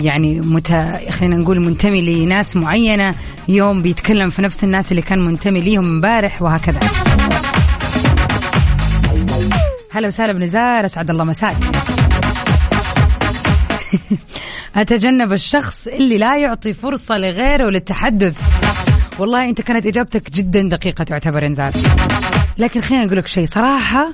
يعني 0.00 0.40
مت... 0.40 0.66
خلينا 1.10 1.36
نقول 1.36 1.60
منتمي 1.60 2.24
لناس 2.24 2.56
معينة 2.56 3.14
يوم 3.48 3.82
بيتكلم 3.82 4.30
في 4.30 4.42
نفس 4.42 4.64
الناس 4.64 4.90
اللي 4.90 5.02
كان 5.02 5.24
منتمي 5.24 5.60
ليهم 5.60 5.84
امبارح 5.84 6.42
وهكذا. 6.42 6.80
هلا 9.92 10.06
وسهلا 10.06 10.32
بنزار 10.32 10.84
أسعد 10.84 11.10
الله 11.10 11.24
مساك. 11.24 11.56
أتجنب 14.74 15.32
الشخص 15.32 15.86
اللي 15.86 16.18
لا 16.18 16.36
يعطي 16.36 16.72
فرصة 16.72 17.16
لغيره 17.16 17.70
للتحدث. 17.70 18.36
والله 19.18 19.48
أنت 19.48 19.60
كانت 19.60 19.86
إجابتك 19.86 20.30
جدا 20.30 20.68
دقيقة 20.68 21.04
تعتبر 21.04 21.46
إنزال. 21.46 21.72
لكن 22.58 22.80
خلينا 22.80 23.04
نقول 23.04 23.18
لك 23.18 23.26
شيء 23.26 23.46
صراحة 23.46 24.12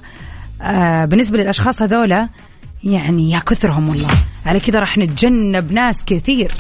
آه 0.62 1.04
بالنسبة 1.04 1.38
للأشخاص 1.38 1.82
هذولا 1.82 2.28
يعني 2.84 3.30
يا 3.30 3.38
كثرهم 3.38 3.88
والله. 3.88 4.10
على 4.46 4.60
كذا 4.60 4.78
راح 4.78 4.98
نتجنب 4.98 5.72
ناس 5.72 5.96
كثير. 6.06 6.52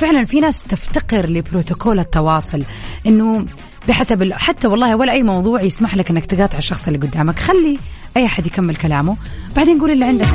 فعلا 0.00 0.24
في 0.24 0.40
ناس 0.40 0.62
تفتقر 0.62 1.26
لبروتوكول 1.26 1.98
التواصل 1.98 2.62
إنه 3.06 3.44
بحسب 3.88 4.32
حتى 4.32 4.66
والله 4.66 4.96
ولا 4.96 5.12
أي 5.12 5.22
موضوع 5.22 5.62
يسمح 5.62 5.96
لك 5.96 6.10
إنك 6.10 6.26
تقاطع 6.26 6.58
الشخص 6.58 6.86
اللي 6.86 6.98
قدامك. 6.98 7.38
خلي 7.38 7.78
أي 8.16 8.26
أحد 8.26 8.46
يكمل 8.46 8.76
كلامه. 8.76 9.16
بعدين 9.56 9.80
قول 9.80 9.90
اللي 9.90 10.04
عندك. 10.04 10.28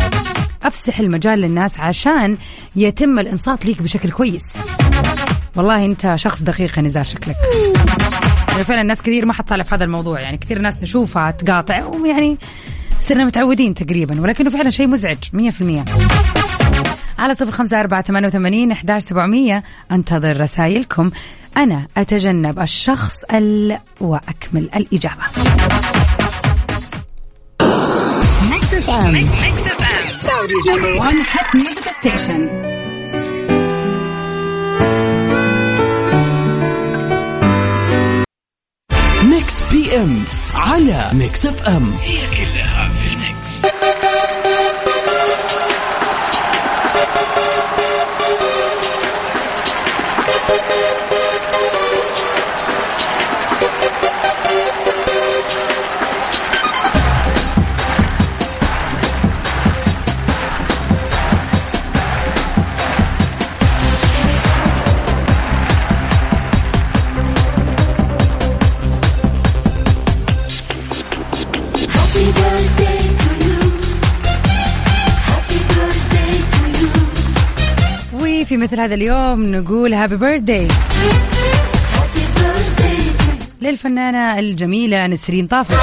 أفسح 0.64 1.00
المجال 1.00 1.40
للناس 1.40 1.80
عشان 1.80 2.38
يتم 2.76 3.20
الإنصات 3.20 3.66
ليك 3.66 3.82
بشكل 3.82 4.12
كويس. 4.12 4.44
والله 5.56 5.86
أنت 5.86 6.14
شخص 6.16 6.42
دقيق 6.42 6.80
نزار 6.80 7.04
شكلك. 7.04 7.36
يعني 8.52 8.64
فعلا 8.64 8.84
ناس 8.84 9.02
كثير 9.02 9.26
ما 9.26 9.34
حتطالع 9.34 9.64
في 9.64 9.76
هذا 9.76 9.84
الموضوع. 9.84 10.20
يعني 10.20 10.38
كثير 10.38 10.60
ناس 10.60 10.84
نشوفها 10.84 11.32
تقاطع 11.32 11.86
ويعني 11.86 12.38
صرنا 13.00 13.26
متعودين 13.26 13.74
تقريبا 13.74 14.22
ولكنه 14.22 14.50
فعلا 14.50 14.70
شيء 14.70 14.88
مزعج 14.88 15.18
مية 15.34 15.52
في 15.52 15.62
المية. 15.62 15.86
على 17.20 17.34
صفر 17.34 17.52
خمسة 17.52 17.80
أربعة 17.80 18.02
ثمانية 18.02 18.28
وثمانين 18.28 18.72
أحداش 18.72 19.04
سبعمية. 19.04 19.64
أنتظر 19.92 20.42
رسائلكم. 20.42 21.12
أنا 21.58 21.88
أتجنب 21.98 22.60
الشخص 22.60 23.24
ال 23.34 23.78
وأكمل 24.02 24.70
الإجابة. 24.76 25.24
ام 28.96 29.14
Mix 29.14 29.68
FM 29.68 30.14
Saudi's 30.14 30.68
number 30.70 30.94
1 30.94 31.16
hit 31.16 31.56
music 31.56 31.88
station 32.00 32.50
Mix 39.24 39.64
PM 39.72 40.24
على 40.56 41.10
Mix 41.14 41.46
FM 41.46 41.94
هي 42.02 42.18
كلها 42.18 42.75
في 78.46 78.58
مثل 78.58 78.80
هذا 78.80 78.94
اليوم 78.94 79.44
نقول 79.56 79.94
هابي 79.94 80.18
بيرثداي 80.18 80.68
للفنانة 83.62 84.40
الجميلة 84.40 85.08
نسرين 85.08 85.48
طافر. 85.48 85.76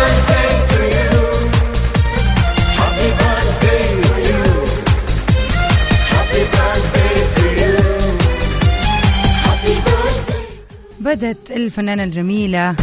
بدت 11.00 11.50
الفنانة 11.50 12.04
الجميلة. 12.04 12.76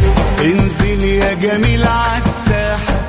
انزل 0.44 1.04
يا 1.04 1.34
جميل 1.34 1.84
عالساحة 1.84 3.08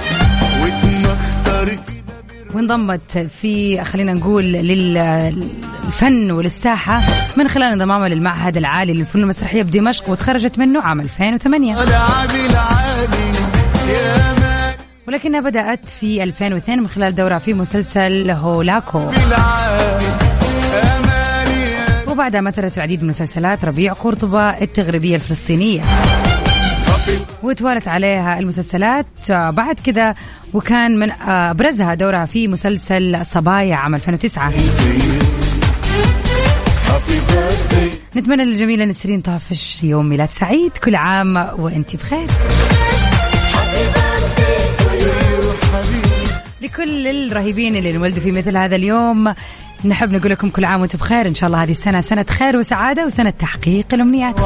وانضمت 2.54 3.18
في 3.42 3.84
خلينا 3.84 4.14
نقول 4.14 4.44
لل 4.44 4.98
للفن 5.86 6.32
وللساحة 6.32 7.02
من 7.38 7.48
خلال 7.48 7.72
انضمامها 7.72 8.10
للمعهد 8.10 8.58
العالي 8.58 8.94
للفنون 8.94 9.24
المسرحية 9.24 9.64
بدمشق 9.64 10.10
وتخرجت 10.10 10.60
منه 10.60 10.82
عام 10.82 11.02
2008 11.02 11.74
لعب 11.74 12.30
العالي 12.30 13.32
يا 13.90 14.34
مان 14.40 14.74
ولكنها 15.08 15.40
بدأت 15.40 15.86
في 15.86 16.24
2002 16.24 16.80
من 16.80 16.88
خلال 16.88 17.16
دورها 17.16 17.38
في 17.40 17.54
مسلسل 17.54 18.32
هولاكو. 18.32 19.12
وبعدها 22.08 22.42
مثلت 22.42 22.74
في 22.74 22.82
عديد 22.82 23.04
من 23.04 23.10
مسلسلات 23.10 23.66
ربيع 23.66 23.94
قرطبة 23.94 24.50
التغريبية 24.50 25.16
الفلسطينية. 25.16 25.82
وتوالت 27.44 27.88
عليها 27.88 28.40
المسلسلات. 28.40 29.06
بعد 29.30 29.80
كذا 29.86 30.16
وكان 30.54 31.00
من 31.00 31.12
أبرزها 31.22 31.94
دورها 31.94 32.26
في 32.26 32.48
مسلسل 32.48 33.26
صبايا 33.26 33.76
عام 33.76 33.96
2009 33.96 34.52
نتمنى 38.22 38.46
للجميلة 38.46 38.86
نسرين 38.86 39.22
طافش 39.22 39.84
يوم 39.84 40.06
ميلاد 40.10 40.30
سعيد. 40.30 40.72
كل 40.72 40.96
عام 40.96 41.36
وانت 41.36 41.96
بخير. 41.96 42.28
لكل 46.62 47.08
الرهيبين 47.08 47.76
اللي 47.76 47.92
انولدوا 47.92 48.24
في 48.24 48.32
مثل 48.32 48.58
هذا 48.58 48.76
اليوم. 48.76 49.34
نحب 49.86 50.14
نقول 50.14 50.32
لكم 50.32 50.50
كل 50.50 50.66
عام 50.66 50.82
وأنتم 50.82 50.98
بخير. 50.98 51.28
إن 51.28 51.36
شاء 51.36 51.48
الله 51.48 51.64
هذه 51.64 51.72
السنة 51.72 52.02
سنة 52.02 52.26
خير 52.30 52.58
وسعادة 52.58 53.06
وسنة 53.06 53.30
تحقيق 53.30 53.86
الأمنيات. 53.94 54.40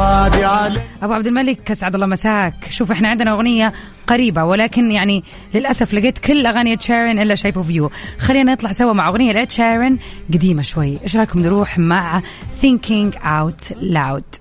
أبو 1.04 1.14
عبد 1.14 1.28
الملك 1.28 1.72
أسعد 1.72 1.96
الله 1.96 2.06
مساك. 2.08 2.54
شوف 2.70 2.92
إحنا 2.92 3.08
عندنا 3.08 3.32
أغنية 3.32 3.74
قريبة 4.08 4.44
ولكن 4.44 4.92
يعني 4.92 5.24
للأسف 5.54 5.94
لقيت 5.94 6.18
كل 6.18 6.46
أغاني 6.46 6.78
شيرين 6.80 7.20
إلا 7.20 7.36
Shape 7.36 7.58
of 7.58 7.70
You 7.70 7.92
خلينا 8.20 8.54
نطلع 8.54 8.72
سوا 8.72 8.94
مع 8.94 9.10
أغنية 9.10 9.32
ل 9.32 9.38
Ed 9.38 9.52
Sheeran 9.52 10.00
قديمة 10.34 10.62
شوي. 10.62 10.98
إيش 11.04 11.16
رأيكم 11.16 11.40
نروح 11.40 11.80
مع 11.80 12.20
thinking 12.62 13.14
out 13.16 13.78
loud 13.82 14.40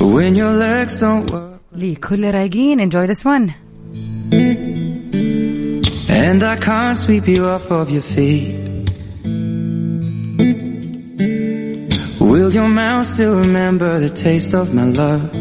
When 0.00 0.34
your 0.34 0.52
legs 0.52 1.00
don't 1.00 1.30
work. 1.30 1.60
لكل 1.72 2.30
رايقين. 2.30 2.80
Enjoy 2.80 3.06
this 3.06 3.24
one. 3.24 3.54
And 6.08 6.42
I 6.42 6.56
can't 6.56 6.96
sweep 6.96 7.26
you 7.28 7.46
off 7.46 7.70
of 7.70 7.90
your 7.90 8.02
feet. 8.02 8.59
Will 12.30 12.52
your 12.52 12.68
mouth 12.68 13.06
still 13.06 13.34
remember 13.38 13.98
the 13.98 14.08
taste 14.08 14.54
of 14.54 14.72
my 14.72 14.84
love? 14.84 15.34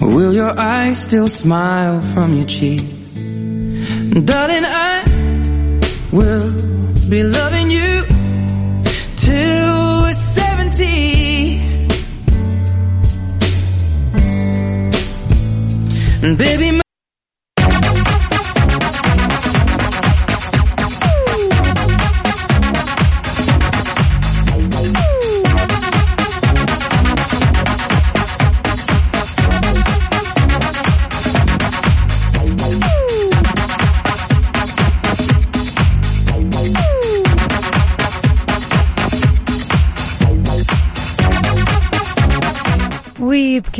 Will 0.00 0.32
your 0.32 0.56
eyes 0.56 1.02
still 1.02 1.26
smile 1.26 2.00
from 2.14 2.34
your 2.34 2.46
cheeks? 2.46 2.84
Darling, 2.84 4.64
I 4.64 5.02
will 6.12 6.52
be 7.10 7.24
loving 7.24 7.72
you 7.72 8.04
till 9.16 10.02
we're 10.02 10.12
70. 10.12 11.56
And 16.22 16.38
baby, 16.38 16.65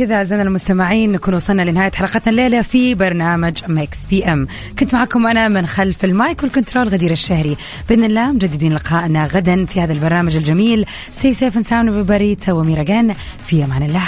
وبكذا 0.07 0.17
أعزائنا 0.17 0.43
المستمعين 0.43 1.11
نكون 1.11 1.33
وصلنا 1.33 1.61
لنهاية 1.61 1.91
حلقتنا 1.91 2.29
الليلة 2.29 2.61
في 2.61 2.95
برنامج 2.95 3.57
Mix 3.67 4.05
PM 4.05 4.47
كنت 4.79 4.93
معكم 4.95 5.27
أنا 5.27 5.47
من 5.47 5.65
خلف 5.65 6.05
ال 6.05 6.14
mic 6.14 6.43
وال 6.43 6.53
control 6.53 6.87
غدير 6.87 7.11
الشهري. 7.11 7.57
بإذن 7.89 8.03
الله 8.03 8.31
مجددين 8.31 8.73
لقائنا 8.73 9.25
غدا 9.25 9.65
في 9.65 9.81
هذا 9.81 9.93
البرنامج 9.93 10.35
الجميل. 10.35 10.85
Stay 11.19 11.33
safe 11.33 11.55
and 11.55 11.67
sound 11.67 11.89
everybody. 11.91 12.37
تسوى 12.37 12.65
ميرا 12.65 13.13
في 13.47 13.65
أمان 13.65 13.83
الله. 13.83 14.03